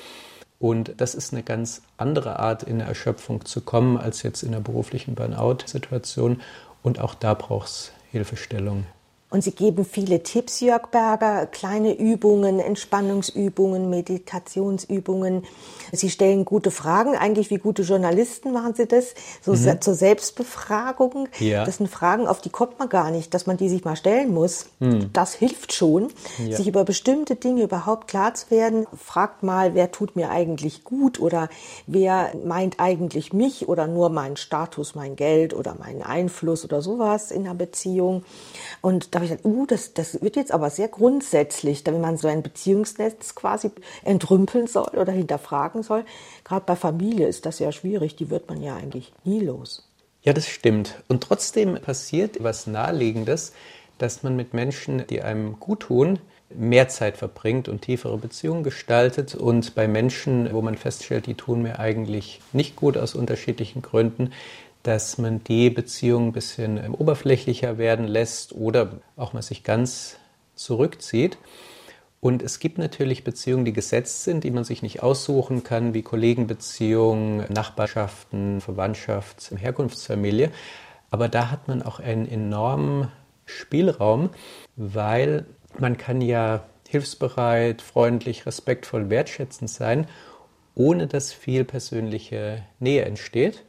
Und 0.60 0.96
das 0.98 1.16
ist 1.16 1.34
eine 1.34 1.44
ganz 1.44 1.82
andere 1.96 2.40
Art, 2.40 2.64
in 2.64 2.82
eine 2.82 2.90
Erschöpfung 2.90 3.46
zu 3.46 3.62
kommen, 3.62 3.96
als 3.96 4.22
jetzt 4.22 4.44
in 4.44 4.50
einer 4.54 4.62
beruflichen 4.62 5.16
Burnout-Situation. 5.16 6.42
Und 6.82 7.00
auch 7.00 7.16
da 7.16 7.34
braucht 7.34 7.70
es 7.70 7.92
Hilfestellung. 8.12 8.86
Und 9.34 9.44
Sie 9.44 9.50
geben 9.50 9.84
viele 9.84 10.22
Tipps, 10.22 10.60
Jörg 10.60 10.90
Berger, 10.92 11.48
kleine 11.48 11.98
Übungen, 11.98 12.60
Entspannungsübungen, 12.60 13.90
Meditationsübungen. 13.90 15.44
Sie 15.92 16.12
stellen 16.12 16.46
gute 16.46 16.70
Fragen, 16.70 17.16
eigentlich 17.16 17.50
wie 17.50 17.58
gute 17.58 17.82
Journalisten 17.82 18.54
machen 18.54 18.76
Sie 18.76 18.86
das, 18.86 19.16
so 19.42 19.54
mhm. 19.54 19.82
zur 19.82 19.96
Selbstbefragung. 19.96 21.30
Ja. 21.40 21.66
Das 21.66 21.78
sind 21.78 21.90
Fragen, 21.90 22.28
auf 22.28 22.42
die 22.42 22.52
kommt 22.52 22.78
man 22.78 22.90
gar 22.90 23.10
nicht, 23.10 23.34
dass 23.34 23.48
man 23.48 23.58
die 23.58 23.70
sich 23.70 23.84
mal 23.84 23.96
stellen 23.96 24.32
muss. 24.32 24.68
Mhm. 24.80 25.10
Das 25.14 25.34
hilft 25.34 25.74
schon, 25.74 26.10
ja. 26.38 26.56
sich 26.56 26.68
über 26.68 26.84
bestimmte 26.84 27.36
Dinge 27.36 27.64
überhaupt 27.64 28.08
klar 28.08 28.36
zu 28.36 28.52
werden. 28.52 28.86
Fragt 28.96 29.42
mal, 29.42 29.74
wer 29.74 29.92
tut 29.92 30.16
mir 30.16 30.30
eigentlich 30.30 30.84
gut 30.84 31.20
oder 31.20 31.50
wer 31.88 32.34
meint 32.46 32.80
eigentlich 32.80 33.34
mich 33.34 33.68
oder 33.68 33.88
nur 33.88 34.10
meinen 34.10 34.38
Status, 34.38 34.94
mein 34.94 35.16
Geld 35.16 35.56
oder 35.56 35.74
meinen 35.74 36.04
Einfluss 36.04 36.64
oder 36.64 36.84
sowas 36.84 37.32
in 37.32 37.46
der 37.46 37.56
Beziehung. 37.56 38.24
Und 38.82 39.16
da 39.16 39.23
habe 39.24 39.36
ich 39.36 39.42
gedacht, 39.42 39.46
uh, 39.46 39.66
das, 39.66 39.94
das 39.94 40.22
wird 40.22 40.36
jetzt 40.36 40.52
aber 40.52 40.70
sehr 40.70 40.88
grundsätzlich, 40.88 41.86
wenn 41.86 42.02
man 42.02 42.18
so 42.18 42.28
ein 42.28 42.44
Beziehungsnetz 42.44 43.36
quasi 43.36 43.72
entrümpeln 44.04 44.68
soll 44.68 44.90
oder 44.98 45.12
hinterfragen 45.12 45.84
soll. 45.84 46.06
Gerade 46.44 46.66
bei 46.66 46.76
Familie 46.76 47.28
ist 47.28 47.46
das 47.46 47.60
ja 47.60 47.72
schwierig, 47.72 48.16
die 48.16 48.30
wird 48.30 48.50
man 48.50 48.62
ja 48.62 48.76
eigentlich 48.76 49.14
nie 49.24 49.40
los. 49.40 49.90
Ja, 50.24 50.34
das 50.34 50.48
stimmt. 50.48 51.04
Und 51.08 51.22
trotzdem 51.22 51.76
passiert 51.76 52.42
was 52.42 52.68
Naheliegendes, 52.68 53.54
dass 53.98 54.24
man 54.24 54.36
mit 54.36 54.54
Menschen, 54.54 55.06
die 55.08 55.22
einem 55.22 55.60
gut 55.60 55.82
tun, 55.82 56.20
mehr 56.56 56.88
Zeit 56.88 57.18
verbringt 57.18 57.68
und 57.68 57.82
tiefere 57.82 58.18
Beziehungen 58.18 58.64
gestaltet. 58.64 59.36
Und 59.36 59.76
bei 59.76 59.88
Menschen, 59.88 60.52
wo 60.54 60.62
man 60.62 60.78
feststellt, 60.78 61.26
die 61.26 61.34
tun 61.34 61.62
mir 61.62 61.80
eigentlich 61.80 62.42
nicht 62.52 62.76
gut 62.76 62.98
aus 62.98 63.16
unterschiedlichen 63.16 63.82
Gründen, 63.82 64.32
dass 64.84 65.18
man 65.18 65.44
die 65.44 65.70
Beziehung 65.70 66.28
ein 66.28 66.32
bisschen 66.34 66.78
ähm, 66.78 66.94
oberflächlicher 66.94 67.78
werden 67.78 68.06
lässt 68.06 68.54
oder 68.54 69.00
auch 69.16 69.34
mal 69.34 69.42
sich 69.42 69.64
ganz 69.64 70.18
zurückzieht. 70.56 71.38
Und 72.20 72.42
es 72.42 72.60
gibt 72.60 72.78
natürlich 72.78 73.24
Beziehungen, 73.24 73.66
die 73.66 73.74
gesetzt 73.74 74.24
sind, 74.24 74.44
die 74.44 74.52
man 74.52 74.64
sich 74.64 74.82
nicht 74.82 75.04
aussuchen 75.04 75.64
kann, 75.64 75.94
wie 75.94 76.04
Kollegenbeziehungen, 76.04 77.46
Nachbarschaften, 77.52 78.62
Verwandtschaft, 78.62 79.52
Herkunftsfamilie. 79.58 80.52
Aber 81.10 81.28
da 81.28 81.52
hat 81.52 81.68
man 81.68 81.82
auch 81.82 82.00
einen 82.00 82.28
enormen 82.28 83.10
Spielraum, 83.46 84.30
weil 84.76 85.46
man 85.80 85.98
kann 85.98 86.22
ja 86.22 86.64
hilfsbereit, 86.88 87.82
freundlich, 87.82 88.46
respektvoll, 88.46 89.10
wertschätzend 89.10 89.70
sein, 89.70 90.08
ohne 90.76 91.08
dass 91.08 91.34
viel 91.34 91.66
persönliche 91.66 92.64
Nähe 92.80 93.04
entsteht 93.04 93.64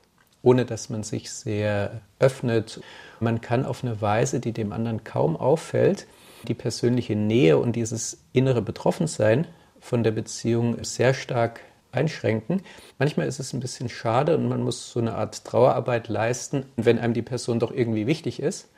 ohne 0.44 0.64
dass 0.64 0.90
man 0.90 1.02
sich 1.02 1.30
sehr 1.30 2.02
öffnet. 2.20 2.80
Man 3.18 3.40
kann 3.40 3.64
auf 3.64 3.82
eine 3.82 4.00
Weise, 4.00 4.38
die 4.38 4.52
dem 4.52 4.72
anderen 4.72 5.02
kaum 5.02 5.36
auffällt, 5.36 6.06
die 6.46 6.54
persönliche 6.54 7.16
Nähe 7.16 7.58
und 7.58 7.74
dieses 7.74 8.18
innere 8.32 8.62
Betroffensein 8.62 9.46
von 9.80 10.04
der 10.04 10.12
Beziehung 10.12 10.84
sehr 10.84 11.14
stark 11.14 11.60
einschränken. 11.92 12.62
Manchmal 12.98 13.26
ist 13.26 13.40
es 13.40 13.52
ein 13.52 13.60
bisschen 13.60 13.88
schade 13.88 14.36
und 14.36 14.48
man 14.48 14.62
muss 14.62 14.90
so 14.90 15.00
eine 15.00 15.14
Art 15.14 15.44
Trauerarbeit 15.44 16.08
leisten, 16.08 16.66
wenn 16.76 16.98
einem 16.98 17.14
die 17.14 17.22
Person 17.22 17.58
doch 17.58 17.72
irgendwie 17.72 18.06
wichtig 18.06 18.40
ist. 18.40 18.68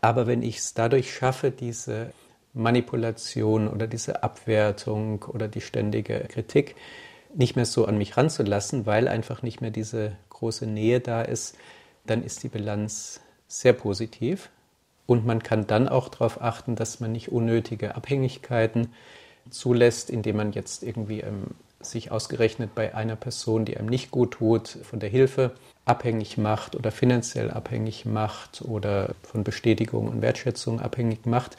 Aber 0.00 0.26
wenn 0.26 0.42
ich 0.42 0.58
es 0.58 0.74
dadurch 0.74 1.12
schaffe, 1.12 1.50
diese 1.50 2.12
Manipulation 2.52 3.66
oder 3.66 3.88
diese 3.88 4.22
Abwertung 4.22 5.24
oder 5.24 5.48
die 5.48 5.60
ständige 5.60 6.20
Kritik 6.28 6.76
nicht 7.36 7.56
mehr 7.56 7.66
so 7.66 7.86
an 7.86 7.98
mich 7.98 8.16
ranzulassen, 8.16 8.86
weil 8.86 9.08
einfach 9.08 9.42
nicht 9.42 9.60
mehr 9.60 9.70
diese 9.70 10.12
große 10.30 10.66
Nähe 10.66 11.00
da 11.00 11.22
ist, 11.22 11.56
dann 12.06 12.22
ist 12.22 12.42
die 12.42 12.48
Bilanz 12.48 13.20
sehr 13.48 13.72
positiv. 13.72 14.50
Und 15.06 15.26
man 15.26 15.42
kann 15.42 15.66
dann 15.66 15.88
auch 15.88 16.08
darauf 16.08 16.40
achten, 16.40 16.76
dass 16.76 17.00
man 17.00 17.12
nicht 17.12 17.30
unnötige 17.30 17.94
Abhängigkeiten 17.94 18.88
zulässt, 19.50 20.08
indem 20.08 20.36
man 20.36 20.52
jetzt 20.52 20.82
irgendwie 20.82 21.20
ähm, 21.20 21.48
sich 21.80 22.10
ausgerechnet 22.10 22.74
bei 22.74 22.94
einer 22.94 23.16
Person, 23.16 23.64
die 23.64 23.76
einem 23.76 23.88
nicht 23.88 24.10
gut 24.10 24.32
tut, 24.32 24.68
von 24.68 25.00
der 25.00 25.10
Hilfe 25.10 25.52
abhängig 25.84 26.38
macht 26.38 26.76
oder 26.76 26.90
finanziell 26.90 27.50
abhängig 27.50 28.06
macht 28.06 28.62
oder 28.62 29.14
von 29.22 29.44
Bestätigung 29.44 30.08
und 30.08 30.22
Wertschätzung 30.22 30.80
abhängig 30.80 31.26
macht. 31.26 31.56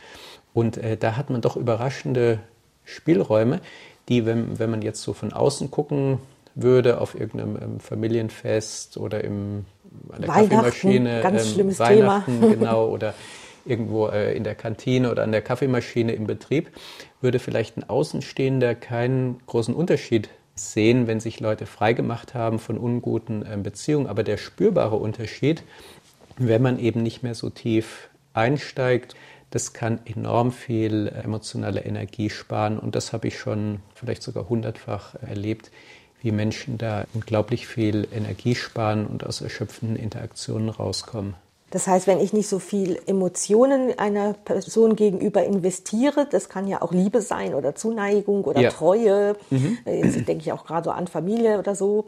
Und 0.53 0.77
äh, 0.77 0.98
da 0.98 1.15
hat 1.15 1.29
man 1.29 1.41
doch 1.41 1.55
überraschende 1.55 2.39
Spielräume, 2.86 3.62
die, 4.10 4.26
wenn, 4.26 4.60
wenn 4.60 4.70
man 4.70 4.82
jetzt 4.82 5.02
so 5.02 5.14
von 5.14 5.34
außen 5.34 5.72
gucken 5.72 6.20
würde 6.56 7.02
auf 7.02 7.20
irgendeinem 7.20 7.58
ähm, 7.62 7.80
Familienfest 7.80 8.98
oder 8.98 9.24
im, 9.24 9.66
an 10.12 10.22
der 10.22 10.30
Kaffeemaschine, 10.30 11.22
ganz 11.22 11.46
ähm, 11.46 11.54
schlimmes 11.54 11.80
Weihnachten, 11.80 12.40
Thema. 12.40 12.54
genau, 12.54 12.88
oder 12.88 13.14
irgendwo 13.66 14.08
äh, 14.08 14.36
in 14.36 14.44
der 14.44 14.56
Kantine 14.56 15.12
oder 15.12 15.24
an 15.24 15.32
der 15.32 15.42
Kaffeemaschine 15.42 16.14
im 16.14 16.28
Betrieb, 16.28 16.70
würde 17.20 17.40
vielleicht 17.40 17.78
ein 17.78 17.90
Außenstehender 17.90 18.76
keinen 18.76 19.40
großen 19.48 19.74
Unterschied 19.74 20.30
sehen, 20.56 21.08
wenn 21.08 21.20
sich 21.20 21.40
Leute 21.40 21.66
freigemacht 21.66 22.34
haben 22.34 22.60
von 22.60 22.78
unguten 22.78 23.46
äh, 23.46 23.58
Beziehungen. 23.58 24.08
Aber 24.08 24.24
der 24.24 24.38
spürbare 24.38 24.96
Unterschied, 24.96 25.64
wenn 26.38 26.62
man 26.62 26.80
eben 26.80 27.04
nicht 27.04 27.24
mehr 27.24 27.36
so 27.36 27.50
tief 27.50 28.10
einsteigt, 28.34 29.16
das 29.50 29.74
kann 29.74 30.00
enorm 30.06 30.52
viel 30.52 31.08
emotionale 31.08 31.82
Energie 31.82 32.30
sparen 32.30 32.80
und 32.80 32.96
das 32.96 33.14
habe 33.14 33.28
ich 33.28 33.40
schon 33.40 33.80
vielleicht 33.94 34.24
sogar 34.24 34.50
hundertfach 34.50 35.16
erlebt, 35.16 35.72
wie 36.22 36.32
Menschen 36.32 36.78
da 36.78 37.06
unglaublich 37.14 37.68
viel 37.68 38.08
Energie 38.12 38.56
sparen 38.56 39.06
und 39.06 39.25
aus 39.25 39.42
erschöpfenden 39.42 39.96
Interaktionen 39.96 40.70
rauskommen. 40.70 41.36
Das 41.72 41.88
heißt, 41.88 42.08
wenn 42.08 42.20
ich 42.20 42.32
nicht 42.32 42.48
so 42.48 42.60
viel 42.60 43.00
Emotionen 43.06 43.98
einer 43.98 44.34
Person 44.34 44.96
gegenüber 44.96 45.44
investiere, 45.44 46.28
das 46.30 46.48
kann 46.48 46.68
ja 46.68 46.82
auch 46.82 46.92
Liebe 46.92 47.22
sein 47.22 47.54
oder 47.54 47.75
Zuneigung 47.75 48.46
oder 48.46 48.62
ja. 48.62 48.70
Treue, 48.70 49.36
mhm. 49.50 49.80
jetzt 49.86 50.28
denke 50.28 50.44
ich 50.44 50.52
auch 50.52 50.66
gerade 50.66 50.86
so 50.86 50.92
an 50.92 51.08
Familie 51.08 51.60
oder 51.60 51.75
so, 51.75 52.06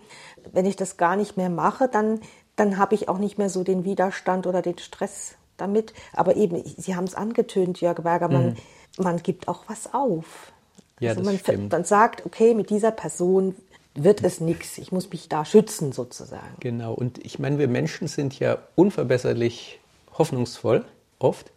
wenn 0.51 0.65
ich 0.65 0.75
das 0.75 0.98
gar 0.98 1.15
nicht 1.15 1.38
mehr 1.38 1.50
mache, 1.50 1.88
dann, 1.88 2.22
dann 2.56 2.77
habe 2.77 2.96
ich 2.96 3.10
auch 3.10 3.17
nicht 3.17 3.38
mehr 3.38 3.50
so 3.50 3.63
den 3.63 3.84
Widerstand 3.84 4.48
oder 4.48 4.62
den 4.62 4.77
Stress 4.77 5.37
damit. 5.57 5.93
Aber 6.13 6.35
eben, 6.35 6.63
Sie 6.63 6.95
haben 6.95 7.05
es 7.05 7.15
angetönt, 7.15 7.81
Jörg 7.81 8.01
Berger, 8.01 8.29
man, 8.29 8.45
mhm. 8.47 8.55
man 8.97 9.17
gibt 9.17 9.47
auch 9.47 9.63
was 9.67 9.93
auf. 9.93 10.51
Ja, 10.99 11.11
also 11.11 11.23
man, 11.23 11.39
man 11.69 11.83
sagt, 11.83 12.25
okay, 12.25 12.53
mit 12.53 12.69
dieser 12.69 12.91
Person 12.91 13.55
wird 13.93 14.23
es 14.23 14.39
nichts. 14.39 14.77
Ich 14.77 14.91
muss 14.91 15.09
mich 15.09 15.27
da 15.27 15.43
schützen 15.43 15.91
sozusagen. 15.91 16.55
Genau. 16.59 16.93
Und 16.93 17.23
ich 17.25 17.39
meine, 17.39 17.57
wir 17.59 17.67
Menschen 17.67 18.07
sind 18.07 18.39
ja 18.39 18.59
unverbesserlich 18.75 19.79
hoffnungsvoll, 20.17 20.85
oft. 21.19 21.51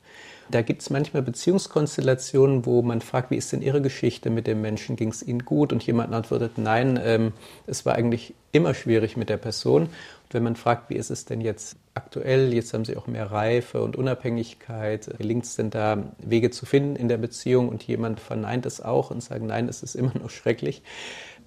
Da 0.50 0.62
gibt 0.62 0.82
es 0.82 0.90
manchmal 0.90 1.22
Beziehungskonstellationen, 1.22 2.66
wo 2.66 2.82
man 2.82 3.02
fragt, 3.02 3.30
wie 3.30 3.36
ist 3.36 3.52
denn 3.52 3.62
Ihre 3.62 3.80
Geschichte 3.80 4.30
mit 4.30 4.48
dem 4.48 4.60
Menschen? 4.60 4.96
Ging 4.96 5.10
es 5.10 5.22
Ihnen 5.22 5.44
gut? 5.44 5.72
Und 5.72 5.86
jemand 5.86 6.12
antwortet, 6.12 6.52
nein, 6.56 6.98
ähm, 7.02 7.32
es 7.66 7.86
war 7.86 7.94
eigentlich 7.94 8.34
immer 8.50 8.74
schwierig 8.74 9.16
mit 9.16 9.28
der 9.28 9.36
Person. 9.36 9.82
Und 9.82 9.90
wenn 10.34 10.42
man 10.42 10.56
fragt, 10.56 10.90
wie 10.90 10.96
ist 10.96 11.10
es 11.10 11.24
denn 11.24 11.40
jetzt 11.40 11.76
aktuell? 11.94 12.52
Jetzt 12.52 12.72
haben 12.74 12.84
Sie 12.84 12.96
auch 12.96 13.06
mehr 13.06 13.30
Reife 13.30 13.82
und 13.82 13.96
Unabhängigkeit. 13.96 15.10
Gelingt 15.18 15.44
es 15.44 15.56
denn 15.56 15.70
da, 15.70 16.12
Wege 16.18 16.50
zu 16.50 16.66
finden 16.66 16.96
in 16.96 17.08
der 17.08 17.18
Beziehung? 17.18 17.68
Und 17.68 17.82
jemand 17.82 18.20
verneint 18.20 18.66
es 18.66 18.80
auch 18.80 19.10
und 19.10 19.22
sagt, 19.22 19.42
nein, 19.42 19.68
es 19.68 19.82
ist 19.82 19.94
immer 19.94 20.12
noch 20.18 20.30
schrecklich 20.30 20.82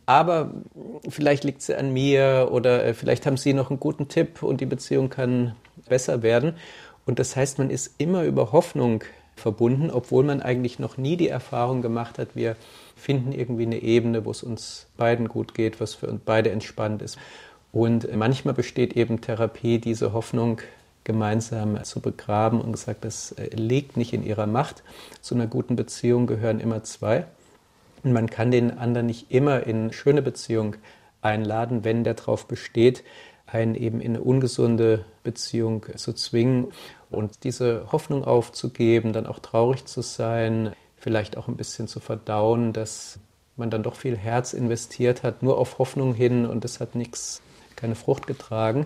aber 0.05 0.51
vielleicht 1.07 1.43
liegt 1.43 1.61
sie 1.61 1.75
an 1.75 1.93
mir 1.93 2.49
oder 2.51 2.85
äh, 2.85 2.93
vielleicht 2.93 3.25
haben 3.25 3.37
Sie 3.37 3.53
noch 3.53 3.69
einen 3.69 3.79
guten 3.79 4.07
Tipp 4.07 4.43
und 4.43 4.59
die 4.61 4.65
Beziehung 4.65 5.09
kann 5.09 5.55
besser 5.87 6.23
werden. 6.23 6.55
Und 7.05 7.19
das 7.19 7.35
heißt, 7.35 7.57
man 7.57 7.69
ist 7.69 7.95
immer 7.97 8.23
über 8.23 8.51
Hoffnung 8.51 9.03
verbunden, 9.35 9.89
obwohl 9.89 10.23
man 10.23 10.41
eigentlich 10.41 10.79
noch 10.79 10.97
nie 10.97 11.17
die 11.17 11.29
Erfahrung 11.29 11.81
gemacht 11.81 12.19
hat, 12.19 12.35
wir 12.35 12.55
finden 12.95 13.31
irgendwie 13.31 13.63
eine 13.65 13.81
Ebene, 13.81 14.25
wo 14.25 14.31
es 14.31 14.43
uns 14.43 14.87
beiden 14.95 15.27
gut 15.27 15.53
geht, 15.53 15.81
was 15.81 15.95
für 15.95 16.07
uns 16.07 16.21
beide 16.23 16.51
entspannt 16.51 17.01
ist. 17.01 17.17
Und 17.73 18.15
manchmal 18.15 18.53
besteht 18.53 18.95
eben 18.95 19.19
Therapie, 19.19 19.79
diese 19.79 20.13
Hoffnung 20.13 20.61
gemeinsam 21.03 21.83
zu 21.83 21.99
begraben 21.99 22.61
und 22.61 22.71
gesagt, 22.71 23.03
das 23.03 23.33
äh, 23.33 23.49
liegt 23.55 23.97
nicht 23.97 24.13
in 24.13 24.23
ihrer 24.23 24.47
Macht. 24.47 24.83
Zu 25.19 25.35
einer 25.35 25.47
guten 25.47 25.75
Beziehung 25.75 26.27
gehören 26.27 26.61
immer 26.61 26.83
zwei. 26.83 27.25
Und 28.03 28.13
man 28.13 28.29
kann 28.29 28.51
den 28.51 28.77
anderen 28.77 29.07
nicht 29.07 29.31
immer 29.31 29.63
in 29.63 29.91
schöne 29.91 30.21
Beziehung 30.21 30.75
einladen, 31.21 31.83
wenn 31.83 32.03
der 32.03 32.13
darauf 32.13 32.47
besteht, 32.47 33.03
einen 33.47 33.75
eben 33.75 34.01
in 34.01 34.15
eine 34.15 34.23
ungesunde 34.23 35.05
Beziehung 35.23 35.85
zu 35.95 36.13
zwingen 36.13 36.67
und 37.09 37.43
diese 37.43 37.91
Hoffnung 37.91 38.23
aufzugeben, 38.23 39.13
dann 39.13 39.27
auch 39.27 39.39
traurig 39.39 39.85
zu 39.85 40.01
sein, 40.01 40.73
vielleicht 40.97 41.37
auch 41.37 41.47
ein 41.47 41.57
bisschen 41.57 41.87
zu 41.87 41.99
verdauen, 41.99 42.73
dass 42.73 43.19
man 43.55 43.69
dann 43.69 43.83
doch 43.83 43.95
viel 43.95 44.17
Herz 44.17 44.53
investiert 44.53 45.23
hat, 45.23 45.43
nur 45.43 45.57
auf 45.57 45.77
Hoffnung 45.79 46.13
hin 46.13 46.45
und 46.45 46.65
es 46.65 46.79
hat 46.79 46.95
nichts, 46.95 47.41
keine 47.83 47.95
Frucht 47.95 48.27
getragen. 48.27 48.85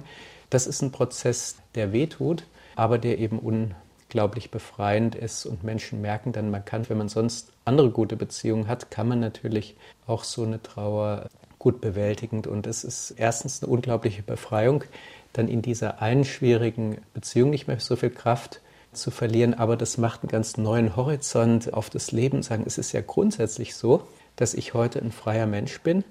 Das 0.49 0.65
ist 0.65 0.81
ein 0.81 0.91
Prozess, 0.91 1.57
der 1.75 1.93
wehtut, 1.93 2.45
aber 2.75 2.97
der 2.97 3.19
eben 3.19 3.37
unglaublich 3.37 4.49
befreiend 4.49 5.13
ist 5.13 5.45
und 5.45 5.63
Menschen 5.63 6.01
merken 6.01 6.31
dann, 6.31 6.49
man 6.49 6.65
kann, 6.65 6.89
wenn 6.89 6.97
man 6.97 7.07
sonst 7.07 7.51
andere 7.63 7.91
gute 7.91 8.15
Beziehungen 8.15 8.67
hat, 8.67 8.89
kann 8.89 9.07
man 9.07 9.19
natürlich 9.19 9.75
auch 10.07 10.23
so 10.23 10.43
eine 10.43 10.63
Trauer 10.63 11.29
gut 11.59 11.79
bewältigend. 11.79 12.47
Und 12.47 12.65
es 12.65 12.83
ist 12.83 13.11
erstens 13.11 13.61
eine 13.61 13.71
unglaubliche 13.71 14.23
Befreiung, 14.23 14.83
dann 15.31 15.47
in 15.47 15.61
dieser 15.61 16.01
einen 16.01 16.25
schwierigen 16.25 16.97
Beziehung 17.13 17.51
nicht 17.51 17.67
mehr 17.67 17.79
so 17.79 17.95
viel 17.95 18.09
Kraft 18.09 18.61
zu 18.93 19.11
verlieren. 19.11 19.53
Aber 19.53 19.77
das 19.77 19.99
macht 19.99 20.23
einen 20.23 20.29
ganz 20.29 20.57
neuen 20.57 20.95
Horizont 20.95 21.71
auf 21.71 21.91
das 21.91 22.11
Leben. 22.11 22.41
Sagen, 22.41 22.63
es 22.65 22.79
ist 22.79 22.93
ja 22.93 23.01
grundsätzlich 23.01 23.75
so, 23.75 24.07
dass 24.37 24.55
ich 24.55 24.73
heute 24.73 24.99
ein 24.99 25.11
freier 25.11 25.45
Mensch 25.45 25.81
bin 25.81 26.03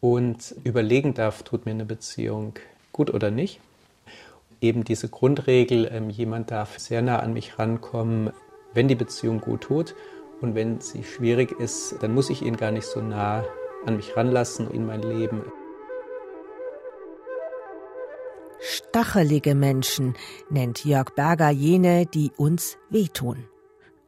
und 0.00 0.54
überlegen 0.64 1.14
darf, 1.14 1.42
tut 1.42 1.66
mir 1.66 1.72
eine 1.72 1.84
Beziehung 1.84 2.54
gut 2.92 3.12
oder 3.12 3.30
nicht. 3.30 3.60
Eben 4.60 4.84
diese 4.84 5.08
Grundregel, 5.08 5.88
ähm, 5.90 6.10
jemand 6.10 6.50
darf 6.50 6.78
sehr 6.78 7.02
nah 7.02 7.18
an 7.18 7.32
mich 7.32 7.58
rankommen, 7.58 8.30
wenn 8.74 8.88
die 8.88 8.94
Beziehung 8.94 9.40
gut 9.40 9.62
tut. 9.62 9.94
Und 10.40 10.54
wenn 10.54 10.80
sie 10.80 11.04
schwierig 11.04 11.52
ist, 11.58 11.96
dann 12.00 12.14
muss 12.14 12.30
ich 12.30 12.42
ihn 12.42 12.56
gar 12.56 12.70
nicht 12.70 12.86
so 12.86 13.00
nah 13.00 13.44
an 13.86 13.96
mich 13.96 14.16
ranlassen 14.16 14.70
in 14.70 14.86
mein 14.86 15.02
Leben. 15.02 15.42
Stachelige 18.60 19.54
Menschen 19.54 20.14
nennt 20.50 20.84
Jörg 20.84 21.10
Berger 21.14 21.50
jene, 21.50 22.04
die 22.06 22.30
uns 22.36 22.76
wehtun. 22.90 23.49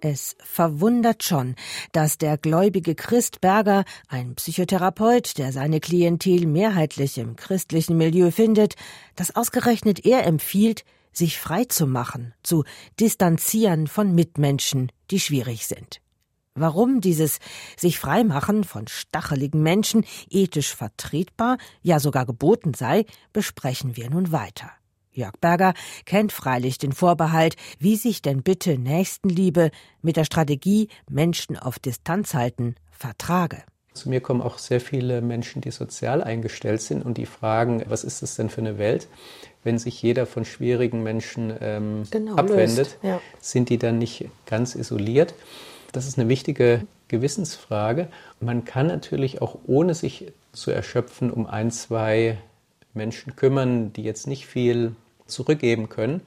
Es 0.04 0.34
verwundert 0.42 1.22
schon, 1.22 1.54
dass 1.92 2.18
der 2.18 2.36
gläubige 2.36 2.96
Christ 2.96 3.40
Berger, 3.40 3.84
ein 4.08 4.34
Psychotherapeut, 4.34 5.38
der 5.38 5.52
seine 5.52 5.78
Klientel 5.78 6.48
mehrheitlich 6.48 7.18
im 7.18 7.36
christlichen 7.36 7.96
Milieu 7.96 8.32
findet, 8.32 8.74
dass 9.14 9.36
ausgerechnet 9.36 10.04
er 10.04 10.26
empfiehlt, 10.26 10.84
sich 11.12 11.38
frei 11.38 11.66
zu 11.66 11.86
machen, 11.86 12.34
zu 12.42 12.64
distanzieren 12.98 13.86
von 13.86 14.12
Mitmenschen, 14.12 14.90
die 15.12 15.20
schwierig 15.20 15.68
sind. 15.68 16.00
Warum 16.56 17.00
dieses 17.00 17.38
sich 17.76 18.00
freimachen 18.00 18.64
von 18.64 18.88
stacheligen 18.88 19.62
Menschen 19.62 20.04
ethisch 20.28 20.74
vertretbar, 20.74 21.58
ja 21.80 22.00
sogar 22.00 22.26
geboten 22.26 22.74
sei, 22.74 23.04
besprechen 23.32 23.96
wir 23.96 24.10
nun 24.10 24.32
weiter. 24.32 24.72
Jörg 25.12 25.34
Berger 25.40 25.74
kennt 26.06 26.32
freilich 26.32 26.78
den 26.78 26.92
Vorbehalt, 26.92 27.56
wie 27.78 27.96
sich 27.96 28.22
denn 28.22 28.42
bitte 28.42 28.78
Nächstenliebe 28.78 29.70
mit 30.00 30.16
der 30.16 30.24
Strategie 30.24 30.88
Menschen 31.10 31.58
auf 31.58 31.78
Distanz 31.78 32.34
halten 32.34 32.76
vertrage. 32.90 33.62
Zu 33.92 34.08
mir 34.08 34.20
kommen 34.20 34.40
auch 34.40 34.56
sehr 34.56 34.80
viele 34.80 35.20
Menschen, 35.20 35.60
die 35.60 35.70
sozial 35.70 36.22
eingestellt 36.22 36.80
sind 36.80 37.04
und 37.04 37.18
die 37.18 37.26
fragen, 37.26 37.84
was 37.88 38.04
ist 38.04 38.22
das 38.22 38.36
denn 38.36 38.48
für 38.48 38.62
eine 38.62 38.78
Welt, 38.78 39.06
wenn 39.64 39.78
sich 39.78 40.00
jeder 40.00 40.24
von 40.24 40.46
schwierigen 40.46 41.02
Menschen 41.02 41.52
ähm, 41.60 42.04
genau, 42.10 42.36
abwendet, 42.36 42.96
ja. 43.02 43.20
sind 43.38 43.68
die 43.68 43.76
dann 43.76 43.98
nicht 43.98 44.30
ganz 44.46 44.74
isoliert? 44.74 45.34
Das 45.92 46.06
ist 46.06 46.18
eine 46.18 46.30
wichtige 46.30 46.86
Gewissensfrage. 47.08 48.08
Man 48.40 48.64
kann 48.64 48.86
natürlich 48.86 49.42
auch 49.42 49.58
ohne 49.66 49.94
sich 49.94 50.32
zu 50.52 50.70
erschöpfen 50.70 51.30
um 51.30 51.46
ein, 51.46 51.70
zwei 51.70 52.38
Menschen 52.94 53.36
kümmern, 53.36 53.92
die 53.92 54.02
jetzt 54.02 54.26
nicht 54.26 54.46
viel 54.46 54.96
zurückgeben 55.32 55.88
können 55.88 56.20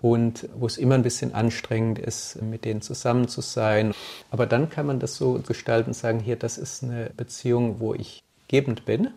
und 0.00 0.48
wo 0.54 0.66
es 0.66 0.76
immer 0.76 0.94
ein 0.94 1.02
bisschen 1.02 1.34
anstrengend 1.34 1.98
ist, 1.98 2.40
mit 2.42 2.64
denen 2.64 2.82
zusammen 2.82 3.28
zu 3.28 3.40
sein. 3.40 3.94
Aber 4.30 4.46
dann 4.46 4.70
kann 4.70 4.86
man 4.86 5.00
das 5.00 5.16
so 5.16 5.40
gestalten 5.46 5.90
und 5.90 5.94
sagen, 5.94 6.20
hier, 6.20 6.36
das 6.36 6.58
ist 6.58 6.82
eine 6.82 7.10
Beziehung, 7.16 7.80
wo 7.80 7.94
ich 7.94 8.22
gebend 8.48 8.84
bin 8.84 9.08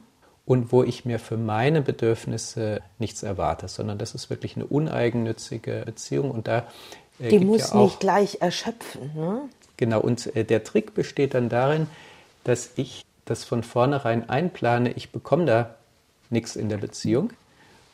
und 0.46 0.72
wo 0.72 0.84
ich 0.84 1.06
mir 1.06 1.20
für 1.20 1.38
meine 1.38 1.82
Bedürfnisse 1.82 2.82
nichts 3.00 3.24
erwarte, 3.24 3.68
sondern 3.68 3.98
das 3.98 4.16
ist 4.16 4.30
wirklich 4.30 4.56
eine 4.56 4.66
uneigennützige 4.66 5.84
Beziehung 5.86 6.32
und 6.32 6.48
da 6.48 6.68
äh, 7.20 7.30
die 7.30 7.40
muss 7.40 7.72
ja 7.72 7.84
nicht 7.84 8.00
gleich 8.00 8.38
erschöpfen. 8.42 9.12
Ne? 9.16 9.42
Genau, 9.78 10.02
und 10.02 10.36
äh, 10.36 10.44
der 10.44 10.64
Trick 10.64 10.94
besteht 10.94 11.34
dann 11.36 11.50
darin, 11.50 11.88
dass 12.44 12.72
ich 12.76 13.06
das 13.26 13.44
von 13.44 13.64
vornherein 13.64 14.30
einplane, 14.30 14.92
ich 14.94 15.12
bekomme 15.12 15.46
da 15.46 15.76
nichts 16.30 16.56
in 16.56 16.70
der 16.70 16.78
Beziehung 16.78 17.32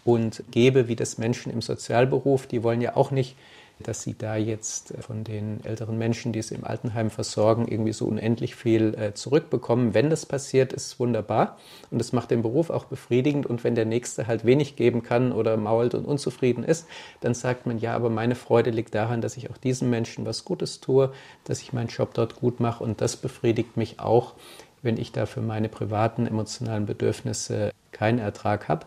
und 0.08 0.44
gebe, 0.52 0.88
wie 0.88 0.96
das 0.96 1.18
Menschen 1.18 1.52
im 1.52 1.62
Sozialberuf, 1.62 2.48
die 2.48 2.64
wollen 2.64 2.82
ja 2.82 2.96
auch 2.96 3.12
nicht 3.12 3.36
dass 3.80 4.02
sie 4.02 4.18
da 4.18 4.36
jetzt 4.36 4.92
äh, 4.92 5.02
von 5.02 5.24
den 5.24 5.64
älteren 5.64 5.98
Menschen, 5.98 6.32
die 6.32 6.42
sie 6.42 6.56
im 6.56 6.64
Altenheim 6.64 7.10
versorgen, 7.10 7.68
irgendwie 7.68 7.94
so 7.94 8.06
unendlich 8.06 8.56
viel 8.56 8.96
äh, 8.96 9.14
zurückbekommen. 9.14 9.94
Wenn 9.94 10.10
das 10.10 10.26
passiert, 10.26 10.74
ist 10.74 10.88
es 10.88 11.00
wunderbar 11.00 11.58
und 11.92 12.02
es 12.02 12.14
macht 12.14 12.32
den 12.32 12.42
Beruf 12.42 12.70
auch 12.70 12.86
befriedigend. 12.86 13.46
Und 13.46 13.64
wenn 13.64 13.76
der 13.76 13.86
Nächste 13.86 14.28
halt 14.28 14.46
wenig 14.46 14.76
geben 14.76 15.04
kann 15.04 15.32
oder 15.32 15.58
mault 15.58 15.94
und 15.94 16.06
unzufrieden 16.06 16.64
ist, 16.64 16.88
dann 17.22 17.34
sagt 17.34 17.66
man, 17.66 17.78
ja, 17.78 17.96
aber 17.96 18.10
meine 18.10 18.36
Freude 18.36 18.72
liegt 18.72 18.96
daran, 18.96 19.22
dass 19.22 19.38
ich 19.38 19.50
auch 19.50 19.58
diesen 19.58 19.90
Menschen 19.90 20.26
was 20.26 20.46
Gutes 20.46 20.80
tue, 20.80 21.12
dass 21.44 21.62
ich 21.62 21.74
meinen 21.74 21.88
Job 21.88 22.14
dort 22.14 22.36
gut 22.36 22.60
mache 22.60 22.84
und 22.84 23.02
das 23.02 23.16
befriedigt 23.16 23.78
mich 23.78 24.00
auch, 24.00 24.34
wenn 24.82 24.98
ich 24.98 25.12
da 25.12 25.26
für 25.26 25.42
meine 25.42 25.70
privaten 25.70 26.28
emotionalen 26.28 26.86
Bedürfnisse 26.86 27.72
keinen 27.92 28.20
Ertrag 28.20 28.68
habe. 28.68 28.86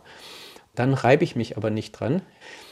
Dann 0.74 0.94
reibe 0.94 1.24
ich 1.24 1.36
mich 1.36 1.56
aber 1.56 1.70
nicht 1.70 1.92
dran, 1.92 2.22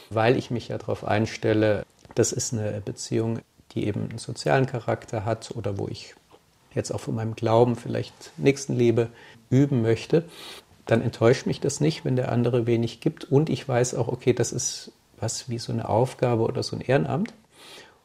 weil 0.09 0.37
ich 0.37 0.51
mich 0.51 0.69
ja 0.69 0.77
darauf 0.77 1.03
einstelle, 1.03 1.85
das 2.15 2.31
ist 2.31 2.53
eine 2.53 2.81
Beziehung, 2.83 3.39
die 3.71 3.85
eben 3.85 4.09
einen 4.09 4.17
sozialen 4.17 4.65
Charakter 4.65 5.25
hat 5.25 5.51
oder 5.55 5.77
wo 5.77 5.87
ich 5.87 6.15
jetzt 6.73 6.91
auch 6.91 6.99
von 6.99 7.15
meinem 7.15 7.35
Glauben 7.35 7.75
vielleicht 7.75 8.31
Nächstenliebe 8.37 9.09
üben 9.49 9.81
möchte, 9.81 10.25
dann 10.85 11.01
enttäuscht 11.01 11.45
mich 11.45 11.59
das 11.59 11.81
nicht, 11.81 12.03
wenn 12.05 12.15
der 12.15 12.31
andere 12.31 12.65
wenig 12.65 12.99
gibt. 12.99 13.25
Und 13.25 13.49
ich 13.49 13.67
weiß 13.67 13.95
auch, 13.95 14.07
okay, 14.07 14.33
das 14.33 14.51
ist 14.51 14.91
was 15.19 15.49
wie 15.49 15.59
so 15.59 15.71
eine 15.71 15.87
Aufgabe 15.87 16.43
oder 16.43 16.63
so 16.63 16.75
ein 16.75 16.81
Ehrenamt. 16.81 17.33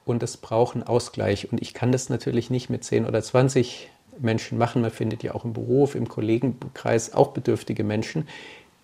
Und 0.05 0.23
das 0.23 0.37
braucht 0.37 0.75
einen 0.75 0.83
Ausgleich. 0.83 1.51
Und 1.51 1.63
ich 1.63 1.73
kann 1.73 1.93
das 1.93 2.11
natürlich 2.11 2.51
nicht 2.51 2.69
mit 2.69 2.85
10 2.85 3.07
oder 3.07 3.23
20 3.23 3.91
Menschen 4.19 4.59
machen. 4.59 4.83
Man 4.83 4.91
findet 4.91 5.23
ja 5.23 5.35
auch 5.35 5.45
im 5.45 5.55
Beruf, 5.55 5.95
im 5.95 6.09
Kollegenkreis 6.09 7.15
auch 7.15 7.29
bedürftige 7.29 7.85
Menschen, 7.85 8.29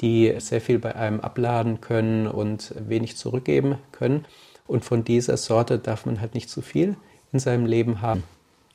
die 0.01 0.35
sehr 0.39 0.61
viel 0.61 0.79
bei 0.79 0.95
einem 0.95 1.21
abladen 1.21 1.81
können 1.81 2.27
und 2.27 2.75
wenig 2.79 3.17
zurückgeben 3.17 3.79
können. 3.93 4.25
Und 4.67 4.85
von 4.85 5.05
dieser 5.05 5.37
Sorte 5.37 5.79
darf 5.79 6.07
man 6.07 6.21
halt 6.21 6.35
nicht 6.35 6.49
zu 6.49 6.63
viel 6.63 6.97
in 7.33 7.39
seinem 7.39 7.67
Leben 7.67 8.01
haben. 8.01 8.23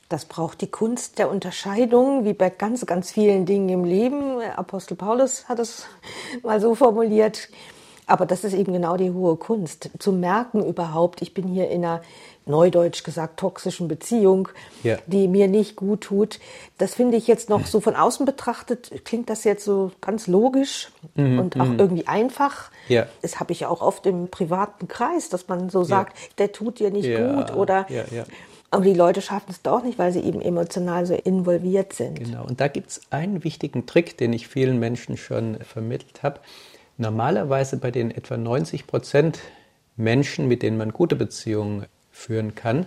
Das 0.08 0.24
braucht 0.24 0.60
die 0.60 0.70
Kunst 0.70 1.18
der 1.18 1.30
Unterscheidung, 1.30 2.24
wie 2.24 2.32
bei 2.32 2.48
ganz, 2.48 2.86
ganz 2.86 3.10
vielen 3.10 3.44
Dingen 3.44 3.68
im 3.68 3.84
Leben. 3.84 4.40
Apostel 4.40 4.96
Paulus 4.96 5.48
hat 5.48 5.58
es 5.58 5.86
mal 6.44 6.60
so 6.60 6.76
formuliert. 6.76 7.48
Aber 8.06 8.24
das 8.24 8.44
ist 8.44 8.54
eben 8.54 8.72
genau 8.72 8.96
die 8.96 9.10
hohe 9.10 9.36
Kunst, 9.36 9.90
zu 9.98 10.12
merken 10.12 10.64
überhaupt, 10.64 11.22
ich 11.22 11.34
bin 11.34 11.48
hier 11.48 11.68
in 11.70 11.84
einer 11.84 12.02
neudeutsch 12.46 13.02
gesagt 13.02 13.40
toxischen 13.40 13.88
Beziehung, 13.88 14.48
ja. 14.84 14.98
die 15.06 15.26
mir 15.26 15.48
nicht 15.48 15.74
gut 15.74 16.02
tut. 16.02 16.38
Das 16.78 16.94
finde 16.94 17.16
ich 17.16 17.26
jetzt 17.26 17.50
noch 17.50 17.66
so 17.66 17.80
von 17.80 17.96
außen 17.96 18.24
betrachtet, 18.24 19.04
klingt 19.04 19.28
das 19.28 19.42
jetzt 19.42 19.64
so 19.64 19.90
ganz 20.00 20.28
logisch 20.28 20.90
mhm, 21.16 21.40
und 21.40 21.60
auch 21.60 21.66
mhm. 21.66 21.80
irgendwie 21.80 22.06
einfach. 22.06 22.70
Ja. 22.88 23.06
Das 23.22 23.40
habe 23.40 23.50
ich 23.50 23.60
ja 23.60 23.68
auch 23.68 23.82
oft 23.82 24.06
im 24.06 24.28
privaten 24.28 24.86
Kreis, 24.86 25.28
dass 25.28 25.48
man 25.48 25.68
so 25.68 25.82
sagt, 25.82 26.16
ja. 26.16 26.26
der 26.38 26.52
tut 26.52 26.78
dir 26.78 26.92
nicht 26.92 27.08
gut 27.08 27.56
oder 27.56 27.86
aber 28.70 28.84
die 28.84 28.94
Leute 28.94 29.22
schaffen 29.22 29.50
es 29.50 29.62
doch 29.62 29.82
nicht, 29.82 29.98
weil 29.98 30.12
sie 30.12 30.20
eben 30.20 30.40
emotional 30.40 31.06
so 31.06 31.14
involviert 31.14 31.92
sind. 31.92 32.18
Genau, 32.18 32.44
und 32.44 32.60
da 32.60 32.68
gibt 32.68 32.90
es 32.90 33.00
einen 33.10 33.44
wichtigen 33.44 33.86
Trick, 33.86 34.18
den 34.18 34.32
ich 34.32 34.48
vielen 34.48 34.78
Menschen 34.78 35.16
schon 35.16 35.58
vermittelt 35.60 36.22
habe. 36.22 36.40
Normalerweise 36.98 37.76
bei 37.76 37.90
den 37.90 38.10
etwa 38.10 38.36
90 38.36 38.86
Prozent 38.86 39.40
Menschen, 39.96 40.48
mit 40.48 40.62
denen 40.62 40.78
man 40.78 40.92
gute 40.92 41.16
Beziehungen 41.16 41.86
führen 42.10 42.54
kann, 42.54 42.86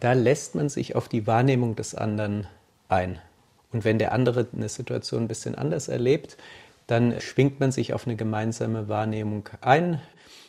da 0.00 0.12
lässt 0.12 0.54
man 0.54 0.68
sich 0.68 0.94
auf 0.94 1.08
die 1.08 1.26
Wahrnehmung 1.26 1.76
des 1.76 1.94
anderen 1.94 2.46
ein. 2.88 3.18
Und 3.72 3.84
wenn 3.84 3.98
der 3.98 4.12
andere 4.12 4.46
eine 4.52 4.68
Situation 4.68 5.22
ein 5.22 5.28
bisschen 5.28 5.54
anders 5.54 5.88
erlebt, 5.88 6.36
dann 6.86 7.20
schwingt 7.20 7.60
man 7.60 7.72
sich 7.72 7.94
auf 7.94 8.06
eine 8.06 8.16
gemeinsame 8.16 8.88
Wahrnehmung 8.88 9.48
ein. 9.60 10.00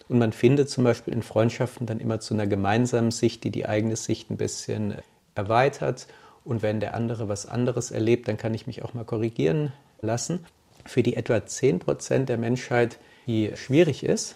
Und 0.10 0.18
man 0.18 0.34
findet 0.34 0.70
zum 0.70 0.84
Beispiel 0.84 1.14
in 1.14 1.22
Freundschaften 1.22 1.86
dann 1.86 2.00
immer 2.00 2.20
zu 2.20 2.34
einer 2.34 2.48
gemeinsamen 2.48 3.12
Sicht, 3.12 3.44
die 3.44 3.52
die 3.52 3.68
eigene 3.68 3.96
Sicht 3.96 4.30
ein 4.32 4.38
bisschen 4.38 4.96
erweitert. 5.36 6.08
Und 6.44 6.62
wenn 6.62 6.80
der 6.80 6.96
andere 6.96 7.30
was 7.30 7.46
anderes 7.46 7.92
erlebt, 7.92 8.28
dann 8.28 8.38
kann 8.38 8.54
ich 8.54 8.68
mich 8.68 8.84
auch 8.84 8.94
mal 8.94 9.06
korrigieren 9.06 9.72
lassen. 10.02 10.46
Für 10.86 11.04
die 11.04 11.16
etwa 11.16 11.46
10 11.46 11.80
Prozent 11.80 12.30
der 12.30 12.38
Menschheit, 12.38 12.98
die 13.28 13.52
schwierig 13.56 14.04
ist, 14.04 14.36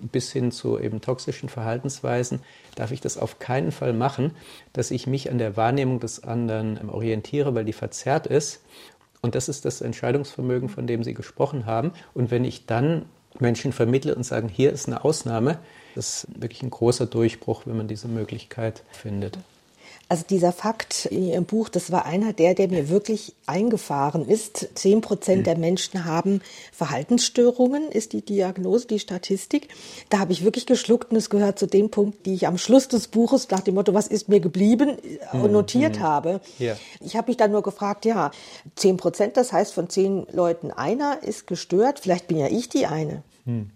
bis 0.00 0.32
hin 0.32 0.50
zu 0.50 0.78
eben 0.78 1.00
toxischen 1.00 1.48
Verhaltensweisen, 1.48 2.40
darf 2.74 2.90
ich 2.90 3.00
das 3.00 3.18
auf 3.18 3.38
keinen 3.38 3.72
Fall 3.72 3.92
machen, 3.92 4.32
dass 4.72 4.90
ich 4.90 5.06
mich 5.06 5.30
an 5.30 5.38
der 5.38 5.56
Wahrnehmung 5.56 6.00
des 6.00 6.24
anderen 6.24 6.88
orientiere, 6.88 7.54
weil 7.54 7.64
die 7.64 7.72
verzerrt 7.72 8.26
ist. 8.26 8.62
Und 9.22 9.34
das 9.34 9.48
ist 9.48 9.64
das 9.64 9.80
Entscheidungsvermögen, 9.80 10.68
von 10.68 10.86
dem 10.86 11.02
Sie 11.02 11.14
gesprochen 11.14 11.66
haben. 11.66 11.92
Und 12.12 12.30
wenn 12.30 12.44
ich 12.44 12.66
dann 12.66 13.06
Menschen 13.38 13.72
vermittle 13.72 14.14
und 14.14 14.24
sage, 14.24 14.48
hier 14.48 14.72
ist 14.72 14.86
eine 14.86 15.04
Ausnahme, 15.04 15.58
das 15.94 16.24
ist 16.24 16.42
wirklich 16.42 16.62
ein 16.62 16.70
großer 16.70 17.06
Durchbruch, 17.06 17.62
wenn 17.66 17.76
man 17.76 17.88
diese 17.88 18.08
Möglichkeit 18.08 18.82
findet. 18.92 19.38
Also 20.08 20.24
dieser 20.28 20.52
Fakt 20.52 21.06
in 21.06 21.26
Ihrem 21.26 21.44
Buch, 21.46 21.68
das 21.68 21.90
war 21.90 22.04
einer 22.04 22.32
der, 22.32 22.54
der 22.54 22.68
mir 22.68 22.90
wirklich 22.90 23.34
eingefahren 23.46 24.28
ist. 24.28 24.68
Zehn 24.74 25.00
Prozent 25.00 25.46
der 25.46 25.56
Menschen 25.56 26.04
haben 26.04 26.42
Verhaltensstörungen, 26.72 27.90
ist 27.90 28.12
die 28.12 28.22
Diagnose, 28.22 28.86
die 28.86 28.98
Statistik. 28.98 29.68
Da 30.10 30.18
habe 30.18 30.32
ich 30.32 30.44
wirklich 30.44 30.66
geschluckt 30.66 31.10
und 31.10 31.16
es 31.16 31.30
gehört 31.30 31.58
zu 31.58 31.66
dem 31.66 31.90
Punkt, 31.90 32.26
die 32.26 32.34
ich 32.34 32.46
am 32.46 32.58
Schluss 32.58 32.88
des 32.88 33.08
Buches 33.08 33.48
nach 33.50 33.60
dem 33.60 33.76
Motto, 33.76 33.94
was 33.94 34.06
ist 34.06 34.28
mir 34.28 34.40
geblieben, 34.40 34.98
mhm. 35.32 35.50
notiert 35.50 35.96
mhm. 35.96 36.02
habe. 36.02 36.40
Ja. 36.58 36.76
Ich 37.00 37.16
habe 37.16 37.30
mich 37.30 37.38
dann 37.38 37.50
nur 37.50 37.62
gefragt, 37.62 38.04
ja, 38.04 38.30
zehn 38.76 38.98
Prozent, 38.98 39.36
das 39.38 39.52
heißt 39.52 39.72
von 39.72 39.88
zehn 39.88 40.26
Leuten 40.32 40.70
einer 40.70 41.22
ist 41.22 41.46
gestört. 41.46 41.98
Vielleicht 41.98 42.28
bin 42.28 42.36
ja 42.36 42.48
ich 42.48 42.68
die 42.68 42.86
eine. 42.86 43.22
Mhm 43.46 43.70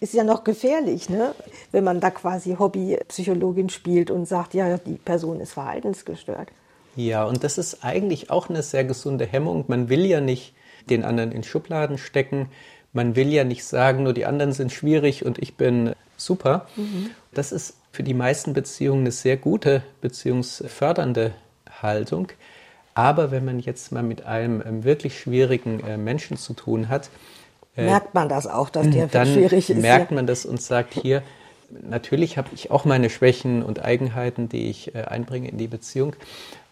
ist 0.00 0.14
ja 0.14 0.24
noch 0.24 0.44
gefährlich, 0.44 1.08
ne? 1.08 1.34
wenn 1.72 1.84
man 1.84 2.00
da 2.00 2.10
quasi 2.10 2.56
Hobbypsychologin 2.58 3.68
spielt 3.68 4.10
und 4.10 4.26
sagt, 4.26 4.54
ja, 4.54 4.78
die 4.78 4.94
Person 4.94 5.40
ist 5.40 5.52
verhaltensgestört. 5.52 6.48
Ja, 6.96 7.24
und 7.24 7.44
das 7.44 7.58
ist 7.58 7.84
eigentlich 7.84 8.30
auch 8.30 8.48
eine 8.48 8.62
sehr 8.62 8.84
gesunde 8.84 9.26
Hemmung. 9.26 9.64
Man 9.68 9.88
will 9.88 10.04
ja 10.06 10.20
nicht 10.20 10.54
den 10.88 11.04
anderen 11.04 11.32
in 11.32 11.44
Schubladen 11.44 11.98
stecken. 11.98 12.48
Man 12.92 13.14
will 13.14 13.32
ja 13.32 13.44
nicht 13.44 13.64
sagen, 13.64 14.02
nur 14.02 14.14
die 14.14 14.26
anderen 14.26 14.52
sind 14.52 14.72
schwierig 14.72 15.24
und 15.24 15.38
ich 15.38 15.54
bin 15.54 15.94
super. 16.16 16.66
Mhm. 16.76 17.10
Das 17.32 17.52
ist 17.52 17.76
für 17.92 18.02
die 18.02 18.14
meisten 18.14 18.54
Beziehungen 18.54 19.00
eine 19.00 19.12
sehr 19.12 19.36
gute 19.36 19.82
beziehungsfördernde 20.00 21.32
Haltung. 21.82 22.28
Aber 22.94 23.30
wenn 23.30 23.44
man 23.44 23.60
jetzt 23.60 23.92
mal 23.92 24.02
mit 24.02 24.26
einem 24.26 24.62
ähm, 24.66 24.84
wirklich 24.84 25.18
schwierigen 25.18 25.80
äh, 25.84 25.96
Menschen 25.96 26.36
zu 26.36 26.54
tun 26.54 26.88
hat, 26.88 27.10
merkt 27.84 28.14
man 28.14 28.28
das 28.28 28.46
auch, 28.46 28.70
dass 28.70 28.88
der 28.90 29.06
dann 29.06 29.26
schwierig 29.26 29.70
ist. 29.70 29.80
Merkt 29.80 30.10
man 30.10 30.26
das 30.26 30.44
und 30.44 30.60
sagt 30.60 30.94
hier, 30.94 31.22
natürlich 31.70 32.38
habe 32.38 32.48
ich 32.54 32.70
auch 32.70 32.84
meine 32.84 33.10
Schwächen 33.10 33.62
und 33.62 33.84
Eigenheiten, 33.84 34.48
die 34.48 34.68
ich 34.70 34.94
äh, 34.94 35.02
einbringe 35.02 35.48
in 35.48 35.58
die 35.58 35.68
Beziehung, 35.68 36.14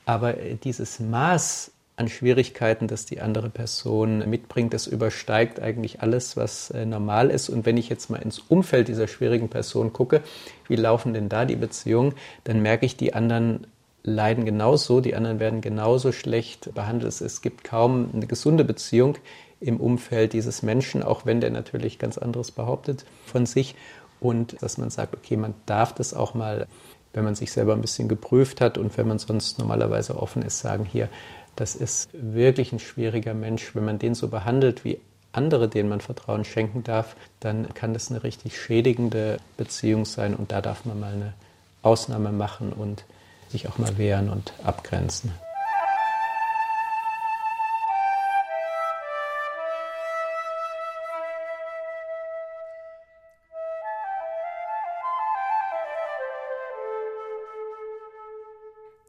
aber 0.05 0.39
äh, 0.39 0.57
dieses 0.57 1.01
Maß 1.01 1.73
an 1.97 2.09
Schwierigkeiten, 2.09 2.87
das 2.87 3.07
die 3.07 3.21
andere 3.21 3.51
Person 3.51 4.31
mitbringt, 4.31 4.73
das 4.73 4.87
übersteigt 4.87 5.59
eigentlich 5.59 6.01
alles, 6.01 6.37
was 6.37 6.73
normal 6.73 7.29
ist. 7.29 7.49
Und 7.49 7.67
wenn 7.67 7.77
ich 7.77 7.89
jetzt 7.89 8.09
mal 8.09 8.23
ins 8.23 8.39
Umfeld 8.39 8.87
dieser 8.87 9.09
schwierigen 9.09 9.49
Person 9.49 9.93
gucke, 9.93 10.23
wie 10.69 10.77
laufen 10.77 11.13
denn 11.13 11.29
da 11.29 11.45
die 11.45 11.57
Beziehungen, 11.57 12.15
dann 12.45 12.63
merke 12.63 12.87
ich, 12.87 12.97
die 12.97 13.15
anderen 13.15 13.67
leiden 14.05 14.45
genauso, 14.45 15.01
die 15.01 15.15
anderen 15.15 15.41
werden 15.41 15.61
genauso 15.61 16.13
schlecht 16.13 16.73
behandelt. 16.75 17.21
Es 17.21 17.43
gibt 17.43 17.65
kaum 17.65 18.11
eine 18.15 18.27
gesunde 18.27 18.65
Beziehung, 18.65 19.17
im 19.61 19.79
Umfeld 19.79 20.33
dieses 20.33 20.63
Menschen, 20.63 21.03
auch 21.03 21.27
wenn 21.27 21.41
der 21.41 21.51
natürlich 21.51 21.99
ganz 21.99 22.19
anderes 22.19 22.51
behauptet 22.51 23.05
von 23.27 23.47
sich. 23.47 23.75
Und 24.21 24.61
dass 24.63 24.79
man 24.79 24.91
sagt, 24.91 25.15
okay, 25.15 25.37
man 25.37 25.55
darf 25.67 25.95
das 25.95 26.15
auch 26.15 26.35
mal, 26.35 26.67
wenn 27.13 27.25
man 27.25 27.35
sich 27.35 27.53
selber 27.53 27.73
ein 27.73 27.81
bisschen 27.81 28.09
geprüft 28.09 28.61
hat 28.61 28.79
und 28.79 28.97
wenn 28.99 29.09
man 29.09 29.19
sonst 29.19 29.59
normalerweise 29.59 30.21
offen 30.21 30.43
ist, 30.43 30.59
sagen, 30.59 30.85
hier, 30.85 31.09
das 31.57 31.75
ist 31.75 32.11
wirklich 32.13 32.73
ein 32.73 32.79
schwieriger 32.79 33.35
Mensch. 33.35 33.75
Wenn 33.75 33.85
man 33.85 33.99
den 33.99 34.15
so 34.15 34.29
behandelt 34.29 34.85
wie 34.85 35.01
andere, 35.33 35.69
denen 35.69 35.89
man 35.89 36.01
Vertrauen 36.01 36.45
schenken 36.45 36.85
darf, 36.85 37.17
dann 37.41 37.73
kann 37.75 37.93
das 37.93 38.11
eine 38.11 38.23
richtig 38.23 38.61
schädigende 38.61 39.39
Beziehung 39.57 40.05
sein 40.05 40.35
und 40.35 40.53
da 40.53 40.61
darf 40.61 40.85
man 40.85 41.01
mal 41.01 41.13
eine 41.13 41.35
Ausnahme 41.83 42.33
machen 42.33 42.73
und 42.73 43.05
sich 43.49 43.69
auch 43.69 43.79
mal 43.79 43.99
wehren 43.99 44.31
und 44.31 44.53
abgrenzen. 44.65 45.33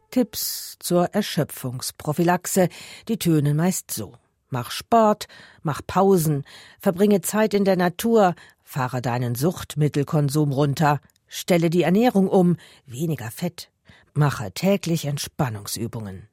Tipps 0.09 0.77
zur 0.79 1.13
Erschöpfungsprophylaxe, 1.13 2.69
die 3.07 3.17
tönen 3.17 3.55
meist 3.57 3.91
so. 3.91 4.13
Mach 4.49 4.71
Sport, 4.71 5.27
mach 5.61 5.81
Pausen, 5.85 6.43
verbringe 6.79 7.21
Zeit 7.21 7.53
in 7.53 7.65
der 7.65 7.77
Natur, 7.77 8.35
fahre 8.63 9.01
deinen 9.01 9.35
Suchtmittelkonsum 9.35 10.51
runter, 10.51 10.99
stelle 11.27 11.69
die 11.69 11.83
Ernährung 11.83 12.27
um, 12.27 12.57
weniger 12.85 13.29
Fett, 13.31 13.71
mache 14.13 14.51
täglich 14.51 15.05
Entspannungsübungen. 15.05 16.27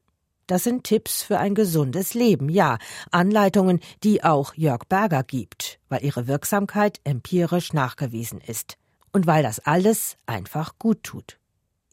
Das 0.46 0.62
sind 0.62 0.84
Tipps 0.84 1.22
für 1.22 1.38
ein 1.38 1.54
gesundes 1.54 2.14
Leben, 2.14 2.48
ja, 2.48 2.78
Anleitungen, 3.10 3.80
die 4.04 4.22
auch 4.22 4.54
Jörg 4.54 4.84
Berger 4.88 5.24
gibt, 5.24 5.80
weil 5.88 6.04
ihre 6.04 6.28
Wirksamkeit 6.28 7.00
empirisch 7.04 7.72
nachgewiesen 7.72 8.40
ist 8.40 8.78
und 9.12 9.26
weil 9.26 9.42
das 9.42 9.58
alles 9.58 10.16
einfach 10.24 10.78
gut 10.78 11.02
tut. 11.02 11.38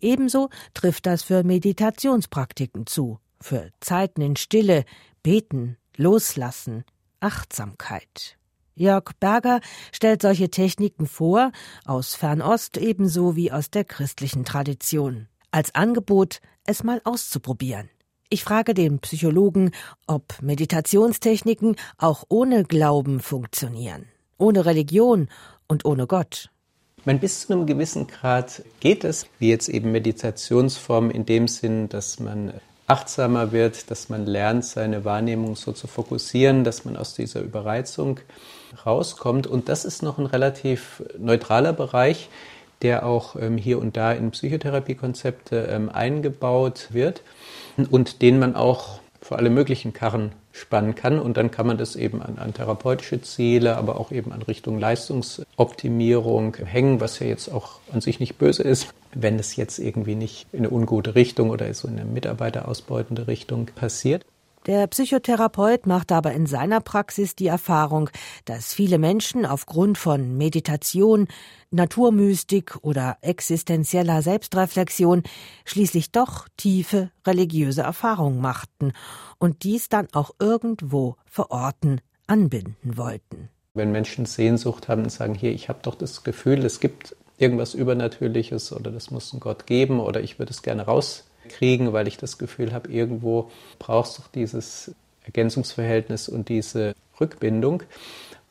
Ebenso 0.03 0.49
trifft 0.73 1.05
das 1.05 1.23
für 1.23 1.43
Meditationspraktiken 1.43 2.85
zu, 2.85 3.19
für 3.39 3.71
Zeiten 3.79 4.21
in 4.21 4.35
Stille, 4.35 4.83
Beten, 5.23 5.77
Loslassen, 5.95 6.83
Achtsamkeit. 7.21 8.37
Jörg 8.75 9.11
Berger 9.19 9.61
stellt 9.93 10.21
solche 10.21 10.49
Techniken 10.49 11.07
vor, 11.07 11.51
aus 11.85 12.15
Fernost 12.15 12.77
ebenso 12.77 13.37
wie 13.37 13.51
aus 13.51 13.69
der 13.69 13.85
christlichen 13.85 14.43
Tradition, 14.43 15.27
als 15.51 15.73
Angebot, 15.73 16.41
es 16.65 16.83
mal 16.83 16.99
auszuprobieren. 17.05 17.89
Ich 18.29 18.43
frage 18.43 18.73
den 18.73 18.99
Psychologen, 18.99 19.71
ob 20.07 20.41
Meditationstechniken 20.41 21.77
auch 21.97 22.25
ohne 22.27 22.65
Glauben 22.65 23.21
funktionieren, 23.21 24.09
ohne 24.37 24.65
Religion 24.65 25.29
und 25.67 25.85
ohne 25.85 26.07
Gott. 26.07 26.49
Meine, 27.05 27.19
bis 27.19 27.41
zu 27.41 27.51
einem 27.51 27.65
gewissen 27.65 28.07
Grad 28.07 28.63
geht 28.79 29.03
es, 29.03 29.27
wie 29.37 29.49
jetzt 29.49 29.67
eben 29.67 29.91
Meditationsformen 29.91 31.11
in 31.11 31.25
dem 31.25 31.49
Sinn, 31.49 31.89
dass 31.89 32.21
man 32.21 32.53
achtsamer 32.87 33.51
wird, 33.51 33.91
dass 33.91 34.07
man 34.07 34.25
lernt, 34.25 34.63
seine 34.63 35.03
Wahrnehmung 35.03 35.57
so 35.57 35.73
zu 35.73 35.87
fokussieren, 35.87 36.63
dass 36.63 36.85
man 36.85 36.95
aus 36.95 37.13
dieser 37.13 37.41
Überreizung 37.41 38.21
rauskommt. 38.85 39.47
Und 39.47 39.67
das 39.67 39.83
ist 39.83 40.01
noch 40.01 40.17
ein 40.17 40.27
relativ 40.27 41.03
neutraler 41.17 41.73
Bereich, 41.73 42.29
der 42.81 43.05
auch 43.05 43.35
ähm, 43.35 43.57
hier 43.57 43.79
und 43.79 43.97
da 43.97 44.13
in 44.13 44.31
Psychotherapiekonzepte 44.31 45.67
ähm, 45.71 45.89
eingebaut 45.89 46.87
wird 46.91 47.21
und 47.91 48.21
den 48.21 48.39
man 48.39 48.55
auch 48.55 48.99
für 49.21 49.35
alle 49.37 49.49
möglichen 49.49 49.91
Karren 49.91 50.31
spannen 50.53 50.95
kann. 50.95 51.19
Und 51.19 51.35
dann 51.35 51.51
kann 51.51 51.67
man 51.67 51.77
das 51.77 51.97
eben 51.97 52.21
an, 52.21 52.37
an 52.37 52.53
therapeutische 52.53 53.21
Ziele, 53.21 53.75
aber 53.75 53.99
auch 53.99 54.11
eben 54.11 54.31
an 54.31 54.41
Richtung 54.43 54.79
Leistungsoptimierung 54.79 56.55
hängen, 56.55 57.01
was 57.01 57.19
ja 57.19 57.27
jetzt 57.27 57.49
auch 57.49 57.79
an 57.91 57.99
sich 57.99 58.21
nicht 58.21 58.37
böse 58.37 58.63
ist, 58.63 58.93
wenn 59.13 59.37
es 59.37 59.55
jetzt 59.55 59.79
irgendwie 59.79 60.15
nicht 60.15 60.47
in 60.53 60.59
eine 60.59 60.69
ungute 60.69 61.15
Richtung 61.15 61.49
oder 61.49 61.73
so 61.73 61.87
in 61.87 61.99
eine 61.99 62.09
mitarbeiterausbeutende 62.09 63.27
Richtung 63.27 63.65
passiert. 63.75 64.23
Der 64.65 64.87
Psychotherapeut 64.87 65.87
macht 65.87 66.13
aber 66.13 66.31
in 66.31 66.45
seiner 66.45 66.79
Praxis 66.79 67.35
die 67.35 67.47
Erfahrung, 67.47 68.09
dass 68.45 68.73
viele 68.73 68.97
Menschen 68.97 69.45
aufgrund 69.45 69.97
von 69.97 70.37
Meditation, 70.37 71.27
Naturmystik 71.71 72.77
oder 72.81 73.17
existenzieller 73.19 74.21
Selbstreflexion 74.21 75.23
schließlich 75.65 76.13
doch 76.13 76.47
tiefe 76.55 77.11
religiöse 77.27 77.81
Erfahrungen 77.81 78.39
machten 78.39 78.93
und 79.37 79.63
dies 79.63 79.89
dann 79.89 80.07
auch 80.13 80.31
irgendwo 80.39 81.17
verorten, 81.25 81.99
anbinden 82.27 82.97
wollten. 82.97 83.49
Wenn 83.73 83.91
Menschen 83.91 84.25
Sehnsucht 84.25 84.87
haben 84.87 85.03
und 85.03 85.11
sagen, 85.11 85.35
hier, 85.35 85.51
ich 85.51 85.67
habe 85.67 85.79
doch 85.81 85.95
das 85.95 86.23
Gefühl, 86.23 86.63
es 86.63 86.79
gibt 86.79 87.17
irgendwas 87.37 87.73
Übernatürliches 87.73 88.71
oder 88.71 88.91
das 88.91 89.11
muss 89.11 89.33
ein 89.33 89.41
Gott 89.41 89.67
geben 89.67 89.99
oder 89.99 90.21
ich 90.21 90.39
würde 90.39 90.51
es 90.51 90.61
gerne 90.61 90.83
raus 90.83 91.25
kriegen, 91.49 91.93
weil 91.93 92.07
ich 92.07 92.17
das 92.17 92.37
Gefühl 92.37 92.73
habe, 92.73 92.91
irgendwo 92.91 93.51
brauchst 93.79 94.17
du 94.17 94.23
dieses 94.35 94.93
Ergänzungsverhältnis 95.25 96.29
und 96.29 96.49
diese 96.49 96.95
Rückbindung, 97.19 97.83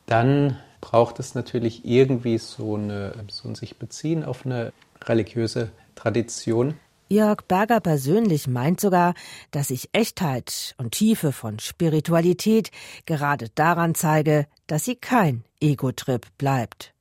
dann 0.06 0.58
braucht 0.80 1.20
es 1.20 1.34
natürlich 1.34 1.84
irgendwie 1.84 2.38
so, 2.38 2.76
eine, 2.76 3.14
so 3.28 3.48
ein 3.48 3.54
sich 3.54 3.76
beziehen 3.76 4.24
auf 4.24 4.44
eine 4.44 4.72
religiöse 5.04 5.70
Tradition. 5.94 6.74
Jörg 7.08 7.42
Berger 7.46 7.80
persönlich 7.80 8.48
meint 8.48 8.80
sogar, 8.80 9.14
dass 9.50 9.68
sich 9.68 9.90
Echtheit 9.92 10.74
und 10.78 10.92
Tiefe 10.92 11.32
von 11.32 11.58
Spiritualität 11.58 12.70
gerade 13.04 13.50
daran 13.54 13.94
zeige, 13.94 14.46
dass 14.66 14.86
sie 14.86 14.96
kein 14.96 15.44
Ego-Trip 15.60 16.26
bleibt. 16.38 16.91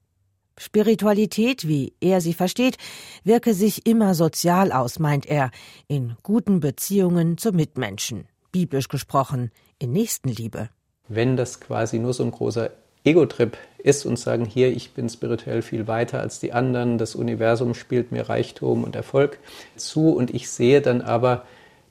Spiritualität, 0.57 1.67
wie 1.67 1.93
er 2.01 2.21
sie 2.21 2.33
versteht, 2.33 2.77
wirke 3.23 3.53
sich 3.53 3.85
immer 3.87 4.13
sozial 4.13 4.71
aus, 4.71 4.99
meint 4.99 5.25
er, 5.25 5.51
in 5.87 6.15
guten 6.23 6.59
Beziehungen 6.59 7.37
zu 7.37 7.51
Mitmenschen, 7.51 8.27
biblisch 8.51 8.87
gesprochen, 8.87 9.51
in 9.79 9.91
Nächstenliebe. 9.91 10.69
Wenn 11.07 11.35
das 11.37 11.59
quasi 11.59 11.99
nur 11.99 12.13
so 12.13 12.23
ein 12.23 12.31
großer 12.31 12.71
Ego-Trip 13.03 13.57
ist 13.79 14.05
und 14.05 14.19
sagen, 14.19 14.45
hier, 14.45 14.71
ich 14.71 14.91
bin 14.91 15.09
spirituell 15.09 15.61
viel 15.61 15.87
weiter 15.87 16.19
als 16.19 16.39
die 16.39 16.53
anderen, 16.53 16.97
das 16.97 17.15
Universum 17.15 17.73
spielt 17.73 18.11
mir 18.11 18.29
Reichtum 18.29 18.83
und 18.83 18.95
Erfolg 18.95 19.39
zu 19.75 20.09
und 20.09 20.33
ich 20.33 20.49
sehe 20.49 20.81
dann 20.81 21.01
aber, 21.01 21.45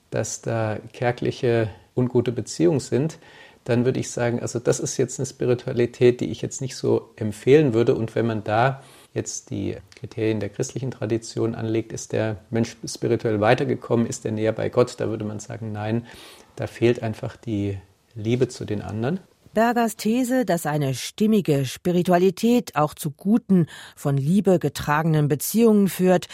dass 0.09 0.41
da 0.41 0.77
kärgliche, 0.93 1.69
ungute 1.95 2.31
Beziehungen 2.31 2.79
sind, 2.79 3.19
dann 3.63 3.85
würde 3.85 3.99
ich 3.99 4.09
sagen, 4.09 4.39
also 4.39 4.59
das 4.59 4.79
ist 4.79 4.97
jetzt 4.97 5.19
eine 5.19 5.25
Spiritualität, 5.25 6.21
die 6.21 6.31
ich 6.31 6.41
jetzt 6.41 6.61
nicht 6.61 6.75
so 6.75 7.11
empfehlen 7.15 7.73
würde. 7.73 7.95
Und 7.95 8.15
wenn 8.15 8.25
man 8.25 8.43
da 8.43 8.81
jetzt 9.13 9.49
die 9.49 9.77
Kriterien 9.95 10.39
der 10.39 10.49
christlichen 10.49 10.91
Tradition 10.91 11.53
anlegt, 11.53 11.93
ist 11.93 12.13
der 12.13 12.37
Mensch 12.49 12.75
spirituell 12.85 13.39
weitergekommen, 13.41 14.07
ist 14.07 14.25
er 14.25 14.31
näher 14.31 14.53
bei 14.53 14.69
Gott, 14.69 14.95
da 14.99 15.09
würde 15.09 15.25
man 15.25 15.39
sagen, 15.39 15.71
nein, 15.71 16.07
da 16.55 16.67
fehlt 16.67 17.03
einfach 17.03 17.35
die 17.35 17.77
Liebe 18.15 18.47
zu 18.47 18.65
den 18.65 18.81
anderen. 18.81 19.19
Bergers 19.53 19.97
These, 19.97 20.45
dass 20.45 20.65
eine 20.65 20.93
stimmige 20.93 21.65
Spiritualität 21.65 22.77
auch 22.77 22.93
zu 22.93 23.11
guten, 23.11 23.67
von 23.97 24.15
Liebe 24.15 24.59
getragenen 24.59 25.27
Beziehungen 25.27 25.89
führt, 25.89 26.27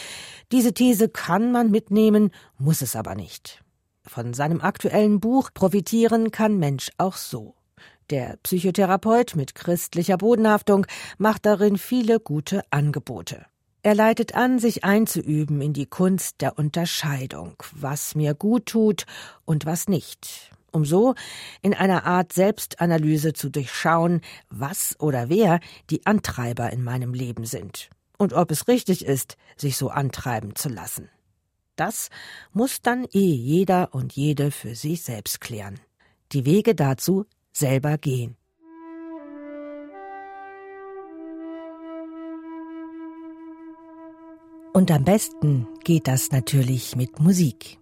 diese 0.52 0.74
These 0.74 1.10
kann 1.10 1.52
man 1.52 1.72
mitnehmen, 1.72 2.30
muss 2.60 2.84
es 2.84 2.96
aber 2.96 3.16
nicht. 3.16 3.64
Von 4.08 4.34
seinem 4.34 4.62
aktuellen 4.62 5.20
Buch 5.20 5.50
profitieren 5.54 6.32
kann 6.32 6.58
Mensch 6.58 6.90
auch 6.98 7.16
so. 7.16 7.56
Der 8.10 8.38
Psychotherapeut 8.42 9.36
mit 9.36 9.54
christlicher 9.54 10.18
Bodenhaftung 10.18 10.88
macht 11.18 11.46
darin 11.46 11.78
viele 11.78 12.20
gute 12.22 12.62
Angebote. 12.72 13.46
Er 13.84 13.96
leitet 13.96 14.34
an, 14.34 14.60
sich 14.60 14.86
einzuüben 14.86 15.62
in 15.62 15.74
die 15.74 15.86
Kunst 15.86 16.42
der 16.42 16.58
Unterscheidung, 16.58 17.56
was 17.74 18.16
mir 18.16 18.34
gut 18.34 18.66
tut 18.68 19.06
und 19.46 19.66
was 19.66 19.88
nicht, 19.88 20.52
um 20.72 20.86
so 20.86 21.14
in 21.62 21.74
einer 21.74 22.06
Art 22.06 22.32
Selbstanalyse 22.34 23.34
zu 23.34 23.50
durchschauen, 23.50 24.22
was 24.50 24.96
oder 25.00 25.30
wer 25.30 25.60
die 25.90 26.06
Antreiber 26.06 26.72
in 26.72 26.84
meinem 26.84 27.14
Leben 27.14 27.46
sind 27.46 27.90
und 28.18 28.34
ob 28.34 28.52
es 28.52 28.68
richtig 28.68 29.06
ist, 29.06 29.38
sich 29.58 29.78
so 29.78 29.90
antreiben 29.90 30.56
zu 30.56 30.70
lassen. 30.70 31.10
Das 31.78 32.10
muss 32.52 32.82
dann 32.82 33.06
eh 33.14 33.20
jeder 33.20 33.94
und 33.94 34.14
jede 34.14 34.50
für 34.50 34.74
sich 34.74 35.04
selbst 35.04 35.40
klären. 35.40 35.80
Die 36.32 36.44
Wege 36.44 36.74
dazu 36.74 37.26
selber 37.54 38.00
gehen. 38.00 38.36
Und 44.74 44.92
am 44.92 45.04
besten 45.04 45.68
geht 45.84 46.08
das 46.08 46.32
natürlich 46.32 46.96
mit 46.96 47.20
Musik. 47.20 47.80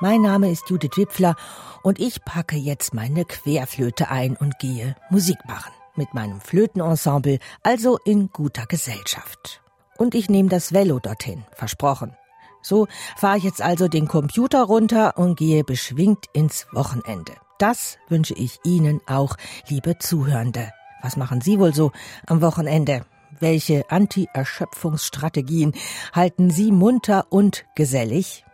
Mein 0.00 0.22
Name 0.22 0.52
ist 0.52 0.70
Judith 0.70 0.96
Wipfler 0.96 1.34
und 1.82 1.98
ich 1.98 2.24
packe 2.24 2.56
jetzt 2.56 2.94
meine 2.94 3.24
Querflöte 3.24 4.08
ein 4.08 4.36
und 4.36 4.58
gehe 4.60 4.94
Musik 5.10 5.38
machen 5.46 5.72
mit 5.96 6.14
meinem 6.14 6.40
Flötenensemble, 6.40 7.38
also 7.62 7.98
in 8.04 8.30
guter 8.32 8.66
Gesellschaft. 8.66 9.62
Und 9.96 10.14
ich 10.14 10.28
nehme 10.28 10.48
das 10.48 10.72
Velo 10.72 10.98
dorthin, 10.98 11.44
versprochen. 11.52 12.16
So 12.62 12.88
fahre 13.16 13.38
ich 13.38 13.44
jetzt 13.44 13.62
also 13.62 13.88
den 13.88 14.08
Computer 14.08 14.62
runter 14.64 15.18
und 15.18 15.38
gehe 15.38 15.62
beschwingt 15.64 16.26
ins 16.32 16.66
Wochenende. 16.72 17.32
Das 17.58 17.98
wünsche 18.08 18.34
ich 18.34 18.58
Ihnen 18.64 19.00
auch, 19.06 19.36
liebe 19.68 19.98
Zuhörende. 19.98 20.72
Was 21.02 21.16
machen 21.16 21.40
Sie 21.40 21.58
wohl 21.58 21.74
so 21.74 21.92
am 22.26 22.42
Wochenende? 22.42 23.04
Welche 23.38 23.90
Anti-Erschöpfungsstrategien 23.90 25.74
halten 26.12 26.50
Sie 26.50 26.72
munter 26.72 27.26
und 27.30 27.64
gesellig? 27.74 28.45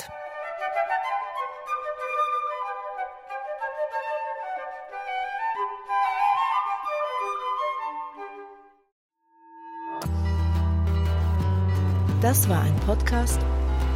Das 12.22 12.48
war 12.50 12.62
ein 12.62 12.76
Podcast 12.82 13.40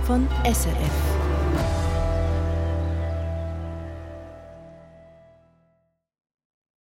von 0.05 0.27
SRF. 0.45 1.20